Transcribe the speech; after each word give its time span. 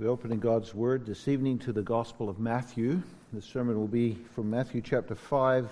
We 0.00 0.06
open 0.06 0.32
in 0.32 0.38
God's 0.38 0.74
Word 0.74 1.04
this 1.04 1.28
evening 1.28 1.58
to 1.58 1.74
the 1.74 1.82
Gospel 1.82 2.30
of 2.30 2.38
Matthew. 2.38 3.02
The 3.34 3.42
sermon 3.42 3.78
will 3.78 3.86
be 3.86 4.16
from 4.34 4.48
Matthew 4.48 4.80
chapter 4.80 5.14
5, 5.14 5.68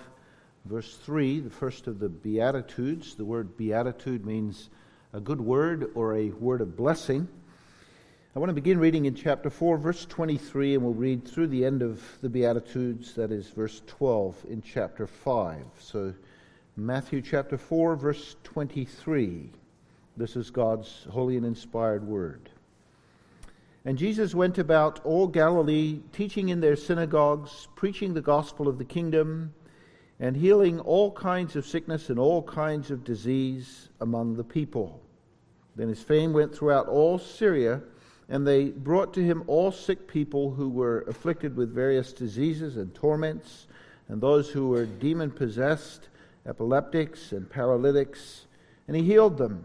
verse 0.65 0.97
3, 0.97 1.39
the 1.39 1.49
first 1.49 1.87
of 1.87 1.97
the 1.97 2.09
Beatitudes. 2.09 3.15
The 3.15 3.25
word 3.25 3.57
beatitude 3.57 4.27
means 4.27 4.69
a 5.13 5.19
good 5.19 5.41
word 5.41 5.89
or 5.95 6.15
a 6.15 6.29
word 6.29 6.61
of 6.61 6.77
blessing. 6.77 7.27
I 8.35 8.39
want 8.39 8.51
to 8.51 8.53
begin 8.53 8.77
reading 8.77 9.05
in 9.05 9.15
chapter 9.15 9.49
4, 9.49 9.79
verse 9.79 10.05
23, 10.05 10.75
and 10.75 10.83
we'll 10.83 10.93
read 10.93 11.27
through 11.27 11.47
the 11.47 11.65
end 11.65 11.81
of 11.81 11.99
the 12.21 12.29
Beatitudes, 12.29 13.15
that 13.15 13.31
is 13.31 13.47
verse 13.47 13.81
12 13.87 14.45
in 14.47 14.61
chapter 14.61 15.07
5. 15.07 15.57
So, 15.79 16.13
Matthew 16.77 17.23
chapter 17.23 17.57
4, 17.57 17.95
verse 17.95 18.35
23. 18.43 19.49
This 20.17 20.35
is 20.35 20.51
God's 20.51 21.07
holy 21.09 21.35
and 21.35 21.47
inspired 21.47 22.05
word. 22.05 22.51
And 23.85 23.97
Jesus 23.97 24.35
went 24.35 24.57
about 24.57 24.99
all 25.05 25.27
Galilee, 25.27 26.01
teaching 26.11 26.49
in 26.49 26.59
their 26.59 26.75
synagogues, 26.75 27.67
preaching 27.75 28.13
the 28.13 28.21
gospel 28.21 28.67
of 28.67 28.77
the 28.77 28.85
kingdom, 28.85 29.53
and 30.19 30.35
healing 30.35 30.79
all 30.81 31.11
kinds 31.11 31.55
of 31.55 31.65
sickness 31.65 32.09
and 32.09 32.19
all 32.19 32.43
kinds 32.43 32.91
of 32.91 33.05
disease 33.05 33.89
among 34.01 34.35
the 34.35 34.43
people. 34.43 35.01
Then 35.77 35.87
his 35.87 36.03
fame 36.03 36.33
went 36.33 36.53
throughout 36.53 36.87
all 36.87 37.17
Syria, 37.17 37.81
and 38.27 38.45
they 38.45 38.65
brought 38.65 39.13
to 39.13 39.23
him 39.23 39.43
all 39.47 39.71
sick 39.71 40.07
people 40.07 40.51
who 40.51 40.67
were 40.67 41.05
afflicted 41.07 41.55
with 41.55 41.73
various 41.73 42.11
diseases 42.11 42.75
and 42.75 42.93
torments, 42.93 43.67
and 44.09 44.19
those 44.19 44.49
who 44.49 44.67
were 44.67 44.85
demon 44.85 45.31
possessed, 45.31 46.09
epileptics, 46.45 47.31
and 47.31 47.49
paralytics, 47.49 48.45
and 48.87 48.97
he 48.97 49.03
healed 49.03 49.37
them. 49.37 49.63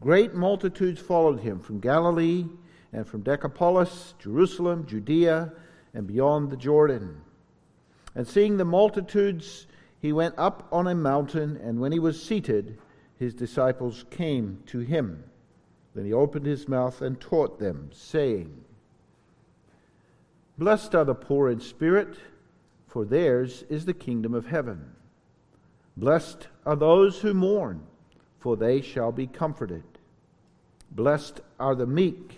Great 0.00 0.32
multitudes 0.32 1.00
followed 1.00 1.40
him 1.40 1.60
from 1.60 1.80
Galilee 1.80 2.46
and 2.92 3.06
from 3.06 3.22
Decapolis, 3.22 4.14
Jerusalem, 4.18 4.86
Judea, 4.86 5.52
and 5.94 6.06
beyond 6.06 6.50
the 6.50 6.56
Jordan. 6.56 7.20
And 8.14 8.26
seeing 8.26 8.56
the 8.56 8.64
multitudes, 8.64 9.66
he 10.00 10.12
went 10.12 10.34
up 10.38 10.66
on 10.72 10.86
a 10.86 10.94
mountain, 10.94 11.56
and 11.56 11.80
when 11.80 11.92
he 11.92 11.98
was 11.98 12.22
seated, 12.22 12.78
his 13.18 13.34
disciples 13.34 14.04
came 14.10 14.62
to 14.66 14.80
him. 14.80 15.24
Then 15.94 16.04
he 16.04 16.12
opened 16.12 16.46
his 16.46 16.68
mouth 16.68 17.02
and 17.02 17.20
taught 17.20 17.58
them, 17.58 17.90
saying, 17.92 18.64
Blessed 20.56 20.94
are 20.94 21.04
the 21.04 21.14
poor 21.14 21.50
in 21.50 21.60
spirit, 21.60 22.16
for 22.86 23.04
theirs 23.04 23.64
is 23.68 23.84
the 23.84 23.94
kingdom 23.94 24.34
of 24.34 24.46
heaven. 24.46 24.92
Blessed 25.96 26.48
are 26.64 26.76
those 26.76 27.20
who 27.20 27.34
mourn, 27.34 27.82
for 28.38 28.56
they 28.56 28.80
shall 28.80 29.12
be 29.12 29.26
comforted. 29.26 29.84
Blessed 30.90 31.40
are 31.60 31.74
the 31.74 31.86
meek 31.86 32.37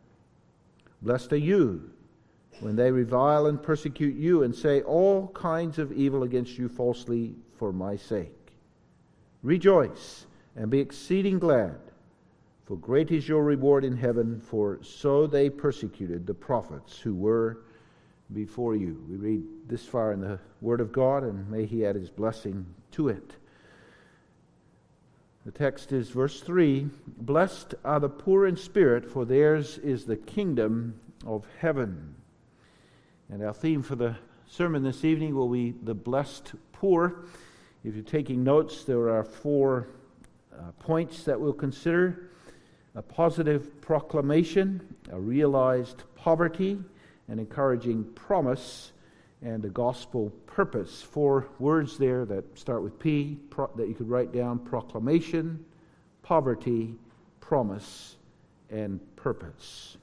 Blessed 1.01 1.33
are 1.33 1.37
you 1.37 1.89
when 2.59 2.75
they 2.75 2.91
revile 2.91 3.47
and 3.47 3.61
persecute 3.61 4.15
you 4.15 4.43
and 4.43 4.53
say 4.53 4.81
all 4.81 5.29
kinds 5.29 5.79
of 5.79 5.91
evil 5.91 6.23
against 6.23 6.57
you 6.57 6.69
falsely 6.69 7.35
for 7.57 7.73
my 7.73 7.95
sake. 7.95 8.55
Rejoice 9.41 10.27
and 10.55 10.69
be 10.69 10.79
exceeding 10.79 11.39
glad, 11.39 11.79
for 12.65 12.77
great 12.77 13.11
is 13.11 13.27
your 13.27 13.43
reward 13.43 13.83
in 13.83 13.97
heaven, 13.97 14.39
for 14.39 14.79
so 14.83 15.25
they 15.25 15.49
persecuted 15.49 16.27
the 16.27 16.33
prophets 16.33 16.99
who 16.99 17.15
were 17.15 17.63
before 18.33 18.75
you. 18.75 19.03
We 19.09 19.15
read 19.15 19.43
this 19.67 19.85
far 19.85 20.13
in 20.13 20.21
the 20.21 20.39
Word 20.61 20.81
of 20.81 20.91
God, 20.91 21.23
and 21.23 21.49
may 21.49 21.65
He 21.65 21.85
add 21.85 21.95
His 21.95 22.09
blessing 22.11 22.65
to 22.91 23.09
it. 23.09 23.35
The 25.43 25.51
text 25.51 25.91
is 25.91 26.09
verse 26.09 26.39
3 26.41 26.87
Blessed 27.17 27.73
are 27.83 27.99
the 27.99 28.09
poor 28.09 28.45
in 28.45 28.55
spirit, 28.55 29.09
for 29.09 29.25
theirs 29.25 29.79
is 29.79 30.05
the 30.05 30.15
kingdom 30.15 30.99
of 31.25 31.47
heaven. 31.57 32.13
And 33.27 33.43
our 33.43 33.53
theme 33.53 33.81
for 33.81 33.95
the 33.95 34.17
sermon 34.47 34.83
this 34.83 35.03
evening 35.03 35.33
will 35.33 35.49
be 35.49 35.73
the 35.81 35.95
blessed 35.95 36.53
poor. 36.73 37.23
If 37.83 37.95
you're 37.95 38.03
taking 38.03 38.43
notes, 38.43 38.83
there 38.83 39.09
are 39.09 39.23
four 39.23 39.87
uh, 40.53 40.73
points 40.77 41.23
that 41.23 41.41
we'll 41.41 41.53
consider 41.53 42.29
a 42.93 43.01
positive 43.01 43.81
proclamation, 43.81 44.95
a 45.11 45.19
realized 45.19 46.03
poverty, 46.13 46.79
an 47.29 47.39
encouraging 47.39 48.03
promise, 48.13 48.91
and 49.41 49.65
a 49.65 49.69
gospel 49.69 50.31
purpose. 50.53 51.01
Four 51.01 51.47
words 51.59 51.97
there 51.97 52.25
that 52.25 52.57
start 52.57 52.83
with 52.83 52.99
P 52.99 53.37
pro- 53.49 53.71
that 53.75 53.87
you 53.87 53.93
could 53.93 54.09
write 54.09 54.31
down 54.31 54.59
proclamation, 54.59 55.63
poverty, 56.23 56.95
promise, 57.39 58.17
and 58.69 58.99
purpose. 59.15 59.97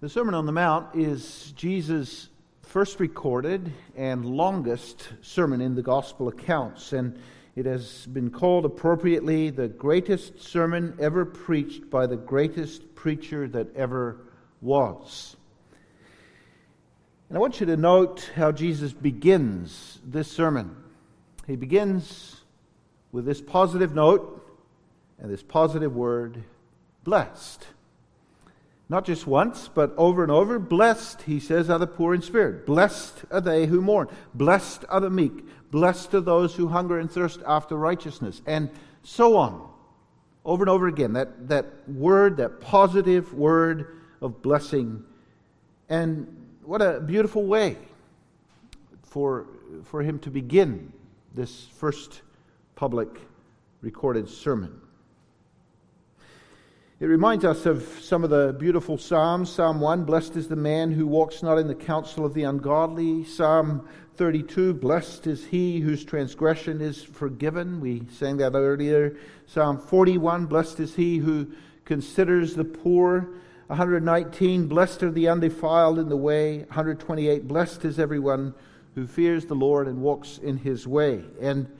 The 0.00 0.08
Sermon 0.08 0.34
on 0.34 0.46
the 0.46 0.52
Mount 0.52 0.94
is 0.94 1.52
Jesus' 1.56 2.28
first 2.62 3.00
recorded 3.00 3.72
and 3.96 4.24
longest 4.24 5.08
sermon 5.22 5.60
in 5.60 5.74
the 5.74 5.82
gospel 5.82 6.28
accounts, 6.28 6.92
and 6.92 7.18
it 7.56 7.66
has 7.66 8.06
been 8.06 8.30
called 8.30 8.64
appropriately 8.64 9.50
the 9.50 9.66
greatest 9.66 10.40
sermon 10.40 10.94
ever 11.00 11.24
preached 11.24 11.90
by 11.90 12.06
the 12.06 12.16
greatest 12.16 12.94
preacher 12.94 13.48
that 13.48 13.74
ever 13.74 14.20
was. 14.60 15.37
And 17.28 17.36
I 17.36 17.40
want 17.40 17.60
you 17.60 17.66
to 17.66 17.76
note 17.76 18.30
how 18.34 18.52
Jesus 18.52 18.92
begins 18.92 20.00
this 20.04 20.30
sermon. 20.30 20.74
He 21.46 21.56
begins 21.56 22.40
with 23.12 23.26
this 23.26 23.40
positive 23.40 23.94
note 23.94 24.34
and 25.18 25.30
this 25.30 25.42
positive 25.42 25.94
word, 25.94 26.44
blessed. 27.04 27.66
Not 28.88 29.04
just 29.04 29.26
once, 29.26 29.68
but 29.68 29.92
over 29.98 30.22
and 30.22 30.32
over. 30.32 30.58
Blessed, 30.58 31.22
he 31.22 31.38
says, 31.38 31.68
are 31.68 31.78
the 31.78 31.86
poor 31.86 32.14
in 32.14 32.22
spirit. 32.22 32.64
Blessed 32.64 33.24
are 33.30 33.42
they 33.42 33.66
who 33.66 33.82
mourn. 33.82 34.08
Blessed 34.32 34.86
are 34.88 35.00
the 35.00 35.10
meek. 35.10 35.44
Blessed 35.70 36.14
are 36.14 36.22
those 36.22 36.54
who 36.54 36.68
hunger 36.68 36.98
and 36.98 37.10
thirst 37.10 37.40
after 37.46 37.76
righteousness. 37.76 38.40
And 38.46 38.70
so 39.02 39.36
on. 39.36 39.68
Over 40.46 40.62
and 40.62 40.70
over 40.70 40.86
again. 40.86 41.12
That, 41.12 41.48
that 41.48 41.66
word, 41.86 42.38
that 42.38 42.62
positive 42.62 43.34
word 43.34 43.98
of 44.22 44.40
blessing. 44.40 45.04
And 45.90 46.37
what 46.68 46.82
a 46.82 47.00
beautiful 47.00 47.46
way 47.46 47.78
for, 49.02 49.46
for 49.84 50.02
him 50.02 50.18
to 50.18 50.28
begin 50.28 50.92
this 51.34 51.66
first 51.78 52.20
public 52.76 53.08
recorded 53.80 54.28
sermon. 54.28 54.78
It 57.00 57.06
reminds 57.06 57.46
us 57.46 57.64
of 57.64 57.84
some 58.02 58.22
of 58.22 58.28
the 58.28 58.54
beautiful 58.58 58.98
Psalms. 58.98 59.50
Psalm 59.50 59.80
1 59.80 60.04
Blessed 60.04 60.36
is 60.36 60.46
the 60.46 60.56
man 60.56 60.90
who 60.90 61.06
walks 61.06 61.42
not 61.42 61.56
in 61.56 61.68
the 61.68 61.74
counsel 61.74 62.26
of 62.26 62.34
the 62.34 62.42
ungodly. 62.42 63.24
Psalm 63.24 63.88
32 64.16 64.74
Blessed 64.74 65.26
is 65.26 65.46
he 65.46 65.80
whose 65.80 66.04
transgression 66.04 66.82
is 66.82 67.02
forgiven. 67.02 67.80
We 67.80 68.02
sang 68.12 68.36
that 68.36 68.54
earlier. 68.54 69.16
Psalm 69.46 69.78
41 69.78 70.44
Blessed 70.44 70.80
is 70.80 70.94
he 70.94 71.16
who 71.16 71.50
considers 71.86 72.54
the 72.54 72.64
poor. 72.64 73.30
119, 73.68 74.66
blessed 74.66 75.02
are 75.02 75.10
the 75.10 75.28
undefiled 75.28 75.98
in 75.98 76.08
the 76.08 76.16
way. 76.16 76.58
128, 76.58 77.46
blessed 77.46 77.84
is 77.84 77.98
everyone 77.98 78.54
who 78.94 79.06
fears 79.06 79.44
the 79.44 79.54
Lord 79.54 79.86
and 79.86 80.00
walks 80.00 80.38
in 80.38 80.56
his 80.56 80.86
way. 80.86 81.22
And 81.40 81.70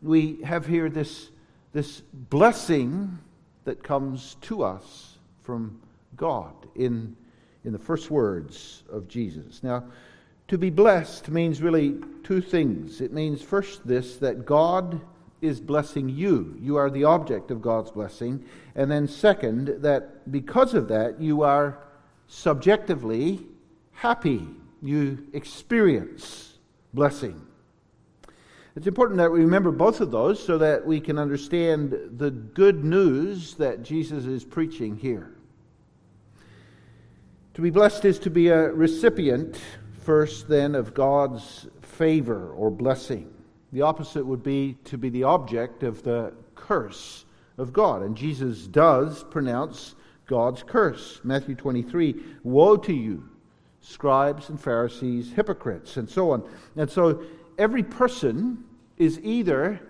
we 0.00 0.40
have 0.42 0.66
here 0.66 0.88
this, 0.88 1.30
this 1.72 2.00
blessing 2.12 3.18
that 3.64 3.82
comes 3.82 4.36
to 4.42 4.62
us 4.62 5.18
from 5.42 5.80
God 6.16 6.54
in, 6.74 7.14
in 7.64 7.72
the 7.72 7.78
first 7.78 8.10
words 8.10 8.82
of 8.90 9.06
Jesus. 9.06 9.62
Now, 9.62 9.84
to 10.48 10.56
be 10.56 10.70
blessed 10.70 11.28
means 11.28 11.60
really 11.60 11.96
two 12.22 12.40
things. 12.40 13.00
It 13.02 13.12
means 13.12 13.42
first 13.42 13.86
this 13.86 14.16
that 14.16 14.46
God 14.46 15.00
is 15.44 15.60
blessing 15.60 16.08
you. 16.08 16.56
You 16.58 16.76
are 16.76 16.90
the 16.90 17.04
object 17.04 17.50
of 17.50 17.60
God's 17.60 17.90
blessing. 17.90 18.44
And 18.74 18.90
then, 18.90 19.06
second, 19.06 19.82
that 19.82 20.30
because 20.32 20.74
of 20.74 20.88
that, 20.88 21.20
you 21.20 21.42
are 21.42 21.78
subjectively 22.26 23.46
happy. 23.92 24.48
You 24.82 25.26
experience 25.32 26.58
blessing. 26.92 27.40
It's 28.76 28.88
important 28.88 29.18
that 29.18 29.30
we 29.30 29.40
remember 29.40 29.70
both 29.70 30.00
of 30.00 30.10
those 30.10 30.44
so 30.44 30.58
that 30.58 30.84
we 30.84 30.98
can 31.00 31.18
understand 31.18 31.94
the 32.16 32.30
good 32.30 32.84
news 32.84 33.54
that 33.54 33.84
Jesus 33.84 34.24
is 34.24 34.44
preaching 34.44 34.96
here. 34.96 35.30
To 37.54 37.62
be 37.62 37.70
blessed 37.70 38.04
is 38.04 38.18
to 38.20 38.30
be 38.30 38.48
a 38.48 38.72
recipient, 38.72 39.56
first, 40.02 40.48
then, 40.48 40.74
of 40.74 40.92
God's 40.92 41.68
favor 41.82 42.50
or 42.50 42.68
blessing. 42.68 43.32
The 43.74 43.82
opposite 43.82 44.24
would 44.24 44.44
be 44.44 44.78
to 44.84 44.96
be 44.96 45.08
the 45.08 45.24
object 45.24 45.82
of 45.82 46.04
the 46.04 46.32
curse 46.54 47.24
of 47.58 47.72
God. 47.72 48.02
And 48.02 48.16
Jesus 48.16 48.68
does 48.68 49.24
pronounce 49.24 49.96
God's 50.26 50.62
curse. 50.62 51.20
Matthew 51.24 51.56
23 51.56 52.14
Woe 52.44 52.76
to 52.76 52.92
you, 52.92 53.28
scribes 53.80 54.48
and 54.48 54.60
Pharisees, 54.60 55.32
hypocrites, 55.32 55.96
and 55.96 56.08
so 56.08 56.30
on. 56.30 56.48
And 56.76 56.88
so 56.88 57.24
every 57.58 57.82
person 57.82 58.62
is 58.96 59.18
either 59.24 59.80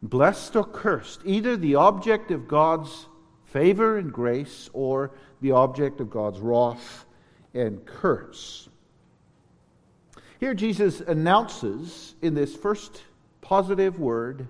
blessed 0.00 0.56
or 0.56 0.64
cursed, 0.64 1.20
either 1.26 1.54
the 1.54 1.74
object 1.74 2.30
of 2.30 2.48
God's 2.48 3.08
favor 3.42 3.98
and 3.98 4.10
grace 4.10 4.70
or 4.72 5.10
the 5.42 5.52
object 5.52 6.00
of 6.00 6.08
God's 6.08 6.40
wrath 6.40 7.04
and 7.52 7.84
curse. 7.84 8.70
Here, 10.40 10.54
Jesus 10.54 11.02
announces 11.02 12.14
in 12.22 12.32
this 12.32 12.56
first 12.56 13.02
positive 13.44 14.00
word 14.00 14.48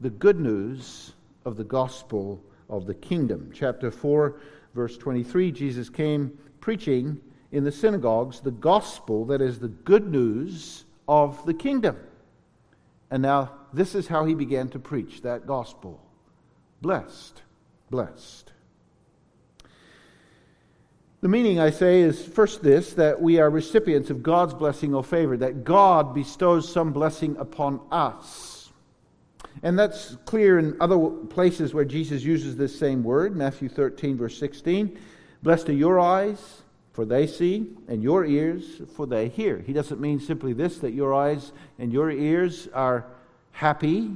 the 0.00 0.08
good 0.08 0.40
news 0.40 1.12
of 1.44 1.58
the 1.58 1.64
gospel 1.64 2.42
of 2.70 2.86
the 2.86 2.94
kingdom. 2.94 3.50
Chapter 3.54 3.90
4, 3.90 4.36
verse 4.74 4.96
23 4.96 5.52
Jesus 5.52 5.90
came 5.90 6.36
preaching 6.62 7.20
in 7.52 7.62
the 7.62 7.70
synagogues 7.70 8.40
the 8.40 8.50
gospel, 8.50 9.26
that 9.26 9.42
is, 9.42 9.58
the 9.58 9.68
good 9.68 10.10
news 10.10 10.86
of 11.06 11.44
the 11.44 11.52
kingdom. 11.52 11.98
And 13.10 13.22
now, 13.22 13.52
this 13.74 13.94
is 13.94 14.08
how 14.08 14.24
he 14.24 14.34
began 14.34 14.70
to 14.70 14.78
preach 14.78 15.20
that 15.20 15.46
gospel 15.46 16.00
blessed, 16.80 17.42
blessed. 17.90 18.53
The 21.24 21.30
meaning, 21.30 21.58
I 21.58 21.70
say, 21.70 22.02
is 22.02 22.22
first 22.22 22.62
this 22.62 22.92
that 22.92 23.18
we 23.18 23.38
are 23.38 23.48
recipients 23.48 24.10
of 24.10 24.22
God's 24.22 24.52
blessing 24.52 24.94
or 24.94 25.02
favor, 25.02 25.38
that 25.38 25.64
God 25.64 26.12
bestows 26.12 26.70
some 26.70 26.92
blessing 26.92 27.34
upon 27.38 27.80
us. 27.90 28.70
And 29.62 29.78
that's 29.78 30.18
clear 30.26 30.58
in 30.58 30.76
other 30.82 30.98
places 30.98 31.72
where 31.72 31.86
Jesus 31.86 32.22
uses 32.22 32.58
this 32.58 32.78
same 32.78 33.02
word. 33.02 33.34
Matthew 33.34 33.70
13, 33.70 34.18
verse 34.18 34.36
16. 34.36 34.98
Blessed 35.42 35.70
are 35.70 35.72
your 35.72 35.98
eyes, 35.98 36.60
for 36.92 37.06
they 37.06 37.26
see, 37.26 37.68
and 37.88 38.02
your 38.02 38.26
ears, 38.26 38.82
for 38.94 39.06
they 39.06 39.28
hear. 39.28 39.60
He 39.60 39.72
doesn't 39.72 40.02
mean 40.02 40.20
simply 40.20 40.52
this, 40.52 40.76
that 40.80 40.92
your 40.92 41.14
eyes 41.14 41.52
and 41.78 41.90
your 41.90 42.10
ears 42.10 42.68
are 42.74 43.06
happy, 43.52 44.10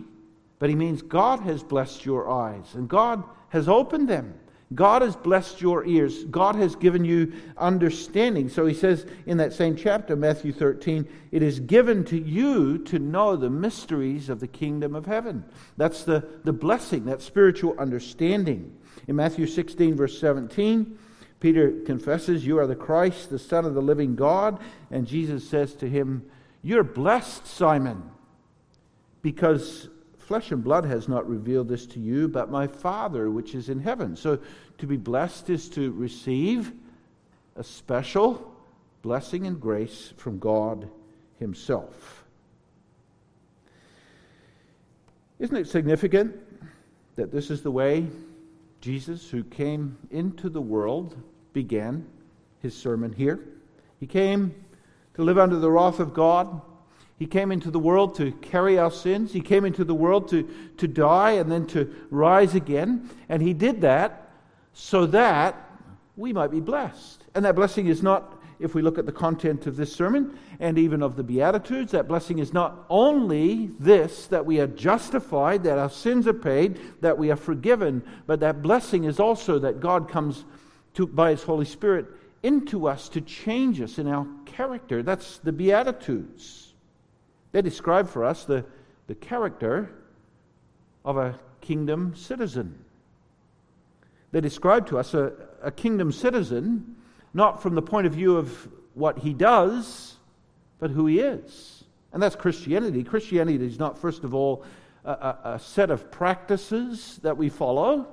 but 0.58 0.68
he 0.68 0.76
means 0.76 1.00
God 1.00 1.40
has 1.40 1.62
blessed 1.62 2.04
your 2.04 2.30
eyes, 2.30 2.74
and 2.74 2.86
God 2.86 3.24
has 3.48 3.66
opened 3.66 4.10
them 4.10 4.34
God 4.74 5.00
has 5.00 5.16
blessed 5.16 5.62
your 5.62 5.86
ears. 5.86 6.24
God 6.24 6.54
has 6.56 6.76
given 6.76 7.04
you 7.04 7.32
understanding. 7.56 8.50
So 8.50 8.66
he 8.66 8.74
says 8.74 9.06
in 9.24 9.38
that 9.38 9.54
same 9.54 9.76
chapter, 9.76 10.14
Matthew 10.14 10.52
13, 10.52 11.08
it 11.30 11.42
is 11.42 11.58
given 11.60 12.04
to 12.06 12.18
you 12.18 12.76
to 12.78 12.98
know 12.98 13.34
the 13.34 13.48
mysteries 13.48 14.28
of 14.28 14.40
the 14.40 14.46
kingdom 14.46 14.94
of 14.94 15.06
heaven. 15.06 15.44
That's 15.78 16.04
the, 16.04 16.28
the 16.44 16.52
blessing, 16.52 17.06
that 17.06 17.22
spiritual 17.22 17.76
understanding. 17.78 18.76
In 19.06 19.16
Matthew 19.16 19.46
16, 19.46 19.96
verse 19.96 20.20
17, 20.20 20.98
Peter 21.40 21.80
confesses, 21.86 22.44
You 22.44 22.58
are 22.58 22.66
the 22.66 22.76
Christ, 22.76 23.30
the 23.30 23.38
Son 23.38 23.64
of 23.64 23.72
the 23.72 23.82
living 23.82 24.16
God. 24.16 24.60
And 24.90 25.06
Jesus 25.06 25.48
says 25.48 25.74
to 25.76 25.88
him, 25.88 26.28
You're 26.62 26.84
blessed, 26.84 27.46
Simon, 27.46 28.02
because 29.22 29.88
Flesh 30.28 30.52
and 30.52 30.62
blood 30.62 30.84
has 30.84 31.08
not 31.08 31.26
revealed 31.26 31.68
this 31.68 31.86
to 31.86 31.98
you, 31.98 32.28
but 32.28 32.50
my 32.50 32.66
Father 32.66 33.30
which 33.30 33.54
is 33.54 33.70
in 33.70 33.80
heaven. 33.80 34.14
So 34.14 34.38
to 34.76 34.86
be 34.86 34.98
blessed 34.98 35.48
is 35.48 35.70
to 35.70 35.90
receive 35.92 36.70
a 37.56 37.64
special 37.64 38.54
blessing 39.00 39.46
and 39.46 39.58
grace 39.58 40.12
from 40.18 40.38
God 40.38 40.90
Himself. 41.38 42.26
Isn't 45.38 45.56
it 45.56 45.66
significant 45.66 46.36
that 47.16 47.32
this 47.32 47.50
is 47.50 47.62
the 47.62 47.70
way 47.70 48.06
Jesus, 48.82 49.30
who 49.30 49.42
came 49.42 49.96
into 50.10 50.50
the 50.50 50.60
world, 50.60 51.16
began 51.54 52.06
his 52.60 52.76
sermon 52.76 53.14
here? 53.14 53.40
He 53.98 54.06
came 54.06 54.54
to 55.14 55.24
live 55.24 55.38
under 55.38 55.58
the 55.58 55.70
wrath 55.70 56.00
of 56.00 56.12
God 56.12 56.60
he 57.18 57.26
came 57.26 57.50
into 57.50 57.70
the 57.70 57.80
world 57.80 58.14
to 58.16 58.30
carry 58.30 58.78
our 58.78 58.92
sins. 58.92 59.32
He 59.32 59.40
came 59.40 59.64
into 59.64 59.84
the 59.84 59.94
world 59.94 60.28
to, 60.28 60.48
to 60.76 60.86
die 60.86 61.32
and 61.32 61.50
then 61.50 61.66
to 61.68 61.92
rise 62.10 62.54
again. 62.54 63.10
And 63.28 63.42
He 63.42 63.52
did 63.52 63.80
that 63.80 64.30
so 64.72 65.04
that 65.06 65.68
we 66.16 66.32
might 66.32 66.52
be 66.52 66.60
blessed. 66.60 67.24
And 67.34 67.44
that 67.44 67.56
blessing 67.56 67.88
is 67.88 68.04
not, 68.04 68.40
if 68.60 68.74
we 68.76 68.82
look 68.82 68.98
at 68.98 69.06
the 69.06 69.12
content 69.12 69.66
of 69.66 69.76
this 69.76 69.92
sermon 69.92 70.38
and 70.60 70.78
even 70.78 71.02
of 71.02 71.16
the 71.16 71.24
Beatitudes, 71.24 71.90
that 71.90 72.06
blessing 72.06 72.38
is 72.38 72.52
not 72.52 72.86
only 72.88 73.70
this, 73.80 74.28
that 74.28 74.46
we 74.46 74.60
are 74.60 74.68
justified, 74.68 75.64
that 75.64 75.76
our 75.76 75.90
sins 75.90 76.28
are 76.28 76.32
paid, 76.32 76.78
that 77.00 77.18
we 77.18 77.32
are 77.32 77.36
forgiven, 77.36 78.04
but 78.28 78.38
that 78.40 78.62
blessing 78.62 79.04
is 79.04 79.18
also 79.18 79.58
that 79.58 79.80
God 79.80 80.08
comes 80.08 80.44
to, 80.94 81.04
by 81.04 81.30
His 81.30 81.42
Holy 81.42 81.66
Spirit 81.66 82.06
into 82.44 82.86
us 82.86 83.08
to 83.08 83.20
change 83.20 83.80
us 83.80 83.98
in 83.98 84.06
our 84.06 84.26
character. 84.46 85.02
That's 85.02 85.38
the 85.38 85.52
Beatitudes. 85.52 86.67
They 87.52 87.62
describe 87.62 88.08
for 88.08 88.24
us 88.24 88.44
the, 88.44 88.64
the 89.06 89.14
character 89.14 89.90
of 91.04 91.16
a 91.16 91.38
kingdom 91.60 92.14
citizen. 92.14 92.84
They 94.32 94.40
describe 94.40 94.86
to 94.88 94.98
us 94.98 95.14
a, 95.14 95.32
a 95.62 95.70
kingdom 95.70 96.12
citizen 96.12 96.96
not 97.34 97.62
from 97.62 97.74
the 97.74 97.82
point 97.82 98.06
of 98.06 98.12
view 98.12 98.36
of 98.36 98.68
what 98.94 99.18
he 99.18 99.32
does, 99.32 100.16
but 100.78 100.90
who 100.90 101.06
he 101.06 101.20
is. 101.20 101.84
And 102.12 102.22
that's 102.22 102.36
Christianity. 102.36 103.04
Christianity 103.04 103.64
is 103.64 103.78
not, 103.78 103.98
first 103.98 104.24
of 104.24 104.34
all, 104.34 104.64
a, 105.04 105.10
a, 105.10 105.38
a 105.54 105.58
set 105.58 105.90
of 105.90 106.10
practices 106.10 107.20
that 107.22 107.36
we 107.36 107.48
follow, 107.48 108.06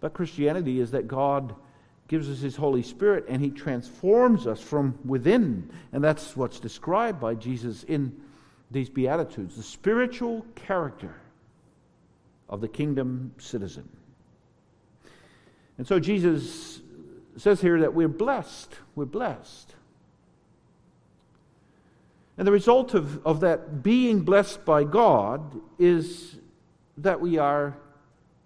but 0.00 0.12
Christianity 0.12 0.80
is 0.80 0.90
that 0.90 1.08
God 1.08 1.54
gives 2.08 2.28
us 2.28 2.40
his 2.40 2.56
Holy 2.56 2.82
Spirit 2.82 3.26
and 3.28 3.42
he 3.42 3.50
transforms 3.50 4.46
us 4.46 4.60
from 4.60 4.98
within. 5.04 5.70
And 5.92 6.02
that's 6.02 6.36
what's 6.36 6.60
described 6.60 7.20
by 7.20 7.34
Jesus 7.34 7.82
in 7.82 8.20
these 8.70 8.88
Beatitudes, 8.88 9.56
the 9.56 9.62
spiritual 9.62 10.44
character 10.54 11.14
of 12.48 12.60
the 12.60 12.68
kingdom 12.68 13.32
citizen. 13.38 13.88
And 15.78 15.86
so 15.86 15.98
Jesus 15.98 16.80
says 17.36 17.60
here 17.60 17.80
that 17.80 17.94
we're 17.94 18.08
blessed. 18.08 18.74
We're 18.94 19.04
blessed. 19.04 19.74
And 22.38 22.46
the 22.46 22.52
result 22.52 22.94
of, 22.94 23.24
of 23.26 23.40
that 23.40 23.82
being 23.82 24.20
blessed 24.20 24.64
by 24.64 24.84
God 24.84 25.60
is 25.78 26.36
that 26.98 27.20
we 27.20 27.38
are 27.38 27.76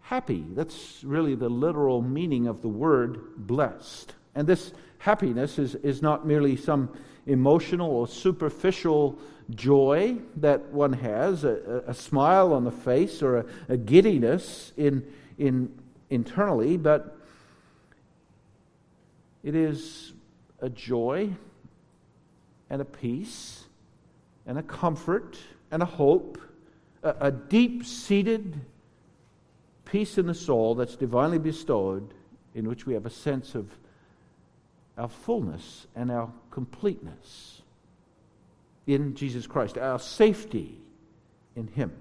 happy. 0.00 0.44
That's 0.54 1.02
really 1.04 1.34
the 1.34 1.48
literal 1.48 2.02
meaning 2.02 2.46
of 2.46 2.62
the 2.62 2.68
word 2.68 3.20
blessed. 3.36 4.14
And 4.34 4.46
this 4.46 4.72
happiness 4.98 5.58
is, 5.58 5.74
is 5.76 6.02
not 6.02 6.26
merely 6.26 6.56
some 6.56 6.90
emotional 7.26 7.90
or 7.90 8.08
superficial 8.08 9.18
joy 9.56 10.16
that 10.36 10.72
one 10.72 10.92
has, 10.92 11.44
a, 11.44 11.84
a 11.86 11.94
smile 11.94 12.52
on 12.52 12.64
the 12.64 12.70
face 12.70 13.22
or 13.22 13.38
a, 13.38 13.46
a 13.70 13.76
giddiness 13.76 14.72
in, 14.76 15.06
in, 15.38 15.72
internally, 16.10 16.76
but 16.76 17.16
it 19.42 19.54
is 19.54 20.12
a 20.60 20.68
joy 20.68 21.30
and 22.68 22.82
a 22.82 22.84
peace 22.84 23.64
and 24.46 24.58
a 24.58 24.62
comfort 24.62 25.38
and 25.70 25.82
a 25.82 25.86
hope, 25.86 26.38
a, 27.02 27.14
a 27.20 27.30
deep 27.30 27.84
seated 27.84 28.60
peace 29.84 30.18
in 30.18 30.26
the 30.26 30.34
soul 30.34 30.74
that's 30.74 30.96
divinely 30.96 31.38
bestowed, 31.38 32.14
in 32.54 32.68
which 32.68 32.86
we 32.86 32.94
have 32.94 33.06
a 33.06 33.10
sense 33.10 33.54
of 33.54 33.70
our 34.98 35.08
fullness 35.08 35.86
and 35.96 36.10
our 36.10 36.30
completeness 36.50 37.59
in 38.94 39.14
Jesus 39.14 39.46
Christ, 39.46 39.78
our 39.78 39.98
safety 39.98 40.80
in 41.56 41.66
Him. 41.68 41.92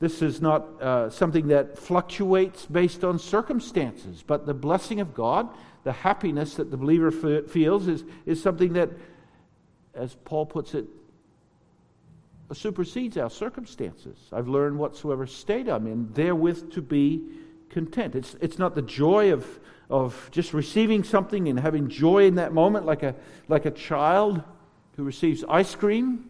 This 0.00 0.22
is 0.22 0.40
not 0.40 0.80
uh, 0.80 1.10
something 1.10 1.48
that 1.48 1.76
fluctuates 1.76 2.66
based 2.66 3.02
on 3.02 3.18
circumstances, 3.18 4.22
but 4.24 4.46
the 4.46 4.54
blessing 4.54 5.00
of 5.00 5.12
God, 5.12 5.48
the 5.82 5.92
happiness 5.92 6.54
that 6.54 6.70
the 6.70 6.76
believer 6.76 7.08
f- 7.08 7.50
feels, 7.50 7.88
is, 7.88 8.04
is 8.24 8.40
something 8.40 8.74
that, 8.74 8.90
as 9.94 10.14
Paul 10.24 10.46
puts 10.46 10.74
it, 10.74 10.86
supersedes 12.52 13.18
our 13.18 13.28
circumstances. 13.28 14.16
I've 14.32 14.48
learned 14.48 14.78
whatsoever 14.78 15.26
state 15.26 15.68
I'm 15.68 15.86
in, 15.86 16.12
therewith 16.12 16.72
to 16.72 16.82
be 16.82 17.22
content. 17.68 18.14
It's, 18.14 18.36
it's 18.40 18.58
not 18.58 18.74
the 18.74 18.82
joy 18.82 19.32
of, 19.32 19.60
of 19.90 20.28
just 20.30 20.52
receiving 20.52 21.02
something 21.02 21.48
and 21.48 21.58
having 21.58 21.88
joy 21.88 22.26
in 22.26 22.34
that 22.34 22.52
moment, 22.52 22.84
like 22.84 23.02
a, 23.02 23.14
like 23.48 23.64
a 23.64 23.70
child 23.70 24.42
who 24.96 25.04
receives 25.04 25.44
ice 25.48 25.74
cream, 25.74 26.24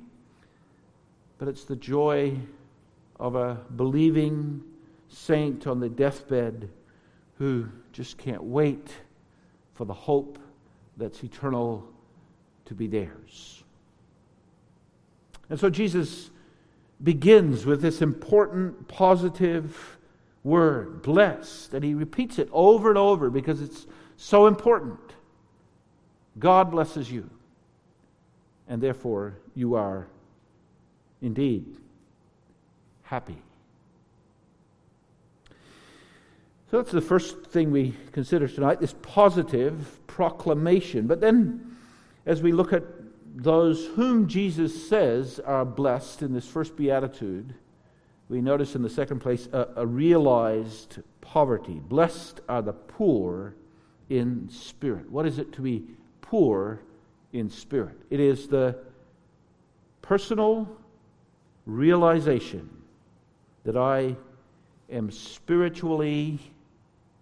but 1.39 1.49
it's 1.49 1.65
the 1.65 1.77
joy 1.77 2.37
of 3.19 3.35
a 3.35 3.59
believing 3.77 4.63
saint 5.09 5.67
on 5.67 5.81
the 5.81 5.89
deathbed 5.89 6.69
who 7.39 7.69
just 7.93 8.19
can't 8.19 8.43
wait 8.43 8.93
for 9.75 9.85
the 9.85 9.95
hope 9.95 10.39
that's 10.97 11.23
eternal 11.23 11.89
to 12.65 12.75
be 12.75 12.87
theirs. 12.87 13.65
And 15.51 15.59
so 15.59 15.71
Jesus 15.71 16.31
begins 17.03 17.65
with 17.65 17.81
this 17.81 18.03
important, 18.03 18.89
positive 18.89 19.98
word, 20.45 21.03
blessed, 21.03 21.75
and 21.75 21.85
he 21.85 21.95
repeats 21.95 22.39
it 22.39 22.49
over 22.53 22.89
and 22.89 22.99
over 22.99 23.31
because 23.31 23.61
it's 23.61 23.87
so 24.17 24.47
important. 24.47 24.99
God 26.39 26.71
blesses 26.71 27.11
you, 27.11 27.29
and 28.69 28.81
therefore 28.81 29.37
you 29.55 29.75
are 29.75 30.07
indeed 31.21 31.77
happy. 33.03 33.39
So 36.71 36.77
that's 36.77 36.93
the 36.93 37.01
first 37.01 37.47
thing 37.47 37.71
we 37.71 37.95
consider 38.13 38.47
tonight 38.47 38.81
this 38.81 38.95
positive 39.01 40.07
proclamation. 40.07 41.07
But 41.07 41.21
then, 41.21 41.77
as 42.27 42.43
we 42.43 42.53
look 42.53 42.75
at 42.75 42.83
those 43.35 43.87
whom 43.87 44.29
Jesus 44.29 44.89
says 44.89 45.41
are 45.41 45.65
blessed 45.65 46.23
in 46.23 46.35
this 46.35 46.47
first 46.47 46.77
beatitude, 46.77 47.55
we 48.29 48.41
notice 48.41 48.75
in 48.75 48.83
the 48.83 48.91
second 48.91 49.21
place 49.21 49.49
a, 49.53 49.69
a 49.77 49.87
realized 49.87 50.99
poverty. 51.21 51.81
Blessed 51.89 52.41
are 52.49 52.63
the 52.63 52.73
poor 52.73 53.55
in 54.09 54.49
spirit. 54.51 55.11
What 55.11 55.27
is 55.27 55.39
it 55.39 55.53
to 55.55 55.63
be 55.63 55.85
poor 56.21 56.81
in 57.33 57.49
spirit? 57.51 57.97
It 58.11 58.21
is 58.21 58.49
the 58.49 58.77
personal 60.03 60.69
realization 61.67 62.69
that 63.65 63.77
I 63.77 64.17
am 64.91 65.11
spiritually 65.11 66.39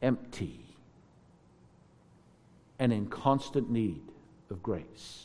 empty 0.02 0.60
and 2.78 2.92
in 2.92 3.06
constant 3.06 3.70
need 3.70 4.02
of 4.50 4.62
grace. 4.62 5.24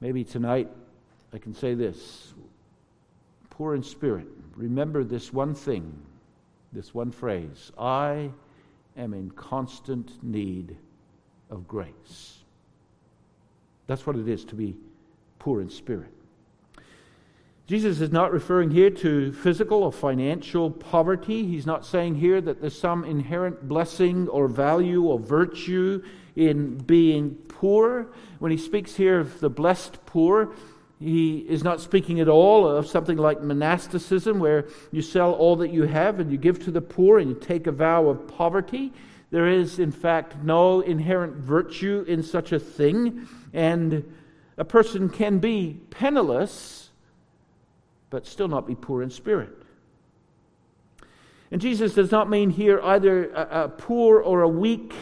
Maybe 0.00 0.24
tonight 0.24 0.68
I 1.32 1.38
can 1.38 1.54
say 1.54 1.74
this 1.74 2.34
poor 3.52 3.74
in 3.74 3.82
spirit, 3.82 4.26
remember 4.56 5.04
this 5.04 5.30
one 5.30 5.54
thing, 5.54 5.92
this 6.72 6.94
one 6.94 7.12
phrase 7.12 7.70
I 7.78 8.30
am 8.96 9.12
in 9.12 9.30
constant 9.32 10.22
need 10.24 10.74
of 11.50 11.68
grace. 11.68 12.38
That's 13.86 14.06
what 14.06 14.16
it 14.16 14.26
is 14.26 14.44
to 14.46 14.54
be 14.54 14.74
poor 15.38 15.60
in 15.60 15.68
spirit. 15.68 16.10
Jesus 17.66 18.00
is 18.00 18.10
not 18.10 18.32
referring 18.32 18.70
here 18.70 18.90
to 18.90 19.32
physical 19.32 19.82
or 19.82 19.92
financial 19.92 20.70
poverty. 20.70 21.46
He's 21.46 21.66
not 21.66 21.84
saying 21.84 22.14
here 22.16 22.40
that 22.40 22.60
there's 22.60 22.78
some 22.78 23.04
inherent 23.04 23.68
blessing 23.68 24.28
or 24.28 24.48
value 24.48 25.04
or 25.04 25.18
virtue 25.18 26.02
in 26.36 26.78
being 26.78 27.34
poor. 27.48 28.08
When 28.38 28.50
he 28.50 28.58
speaks 28.58 28.96
here 28.96 29.20
of 29.20 29.40
the 29.40 29.50
blessed 29.50 30.04
poor, 30.06 30.52
he 31.02 31.38
is 31.38 31.64
not 31.64 31.80
speaking 31.80 32.20
at 32.20 32.28
all 32.28 32.66
of 32.66 32.86
something 32.86 33.18
like 33.18 33.42
monasticism, 33.42 34.38
where 34.38 34.66
you 34.90 35.02
sell 35.02 35.32
all 35.32 35.56
that 35.56 35.72
you 35.72 35.82
have 35.82 36.20
and 36.20 36.30
you 36.30 36.38
give 36.38 36.64
to 36.64 36.70
the 36.70 36.80
poor 36.80 37.18
and 37.18 37.28
you 37.28 37.34
take 37.34 37.66
a 37.66 37.72
vow 37.72 38.08
of 38.08 38.28
poverty. 38.28 38.92
There 39.30 39.48
is, 39.48 39.78
in 39.78 39.92
fact, 39.92 40.36
no 40.42 40.80
inherent 40.80 41.36
virtue 41.36 42.04
in 42.06 42.22
such 42.22 42.52
a 42.52 42.58
thing, 42.58 43.26
and 43.52 44.14
a 44.56 44.64
person 44.64 45.08
can 45.08 45.38
be 45.38 45.80
penniless, 45.90 46.90
but 48.10 48.26
still 48.26 48.48
not 48.48 48.66
be 48.66 48.74
poor 48.74 49.02
in 49.02 49.10
spirit. 49.10 49.50
And 51.50 51.60
Jesus 51.60 51.94
does 51.94 52.10
not 52.10 52.30
mean 52.30 52.50
here 52.50 52.80
either 52.82 53.30
a, 53.32 53.64
a 53.64 53.68
poor 53.68 54.20
or 54.20 54.42
a 54.42 54.48
weak 54.48 54.94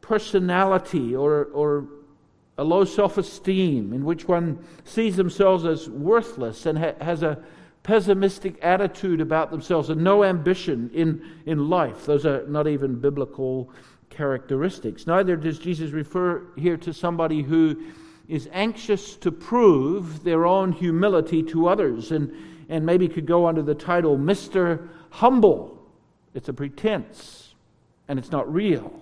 personality 0.00 1.14
or, 1.14 1.44
or 1.52 1.86
a 2.58 2.64
low 2.64 2.84
self 2.84 3.16
esteem 3.16 3.92
in 3.92 4.04
which 4.04 4.26
one 4.26 4.58
sees 4.84 5.16
themselves 5.16 5.64
as 5.64 5.88
worthless 5.88 6.66
and 6.66 6.76
ha- 6.76 6.94
has 7.00 7.22
a 7.22 7.38
pessimistic 7.84 8.58
attitude 8.62 9.20
about 9.20 9.50
themselves 9.50 9.88
and 9.88 10.02
no 10.02 10.24
ambition 10.24 10.90
in, 10.92 11.24
in 11.46 11.70
life. 11.70 12.04
Those 12.04 12.26
are 12.26 12.46
not 12.48 12.66
even 12.66 12.96
biblical 13.00 13.70
characteristics. 14.10 15.06
Neither 15.06 15.36
does 15.36 15.58
Jesus 15.58 15.92
refer 15.92 16.42
here 16.56 16.76
to 16.78 16.92
somebody 16.92 17.42
who 17.42 17.80
is 18.28 18.48
anxious 18.52 19.16
to 19.16 19.30
prove 19.32 20.22
their 20.24 20.44
own 20.44 20.72
humility 20.72 21.42
to 21.44 21.68
others 21.68 22.10
and, 22.10 22.30
and 22.68 22.84
maybe 22.84 23.08
could 23.08 23.24
go 23.24 23.46
under 23.46 23.62
the 23.62 23.74
title 23.74 24.18
Mr. 24.18 24.88
Humble. 25.10 25.82
It's 26.34 26.48
a 26.48 26.52
pretense 26.52 27.54
and 28.08 28.18
it's 28.18 28.30
not 28.30 28.52
real. 28.52 29.00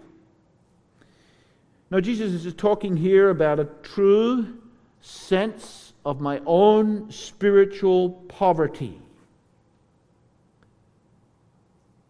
No, 1.90 2.00
Jesus 2.00 2.45
is 2.45 2.55
talking 2.55 2.97
here 2.97 3.31
about 3.31 3.61
a 3.61 3.69
true 3.83 4.59
sense 5.00 5.93
of 6.05 6.21
my 6.21 6.40
own 6.45 7.11
spiritual 7.11 8.11
poverty, 8.28 9.00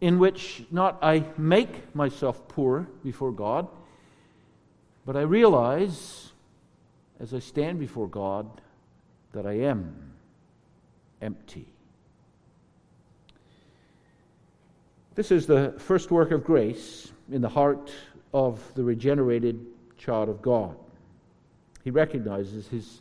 in 0.01 0.19
which 0.19 0.65
not 0.71 0.99
I 1.03 1.25
make 1.37 1.95
myself 1.95 2.49
poor 2.49 2.89
before 3.05 3.33
God, 3.33 3.69
but 5.05 5.17
I 5.17 5.23
realize 5.23 6.33
as 7.21 7.35
I 7.35 7.39
stand 7.39 7.79
before 7.79 8.09
God 8.09 8.49
that 9.33 9.47
I 9.47 9.61
am 9.61 10.13
empty. 11.21 11.67
This 15.15 15.31
is 15.31 15.47
the 15.47 15.75
first 15.79 16.11
work 16.11 16.31
of 16.31 16.45
grace 16.45 17.11
in 17.31 17.41
the 17.41 17.49
heart 17.49 17.91
of 18.37 18.61
the 18.75 18.85
regenerated 18.85 19.59
child 19.97 20.29
of 20.29 20.43
God. 20.43 20.77
He 21.85 21.91
recognizes 21.91 22.69
his, 22.69 23.01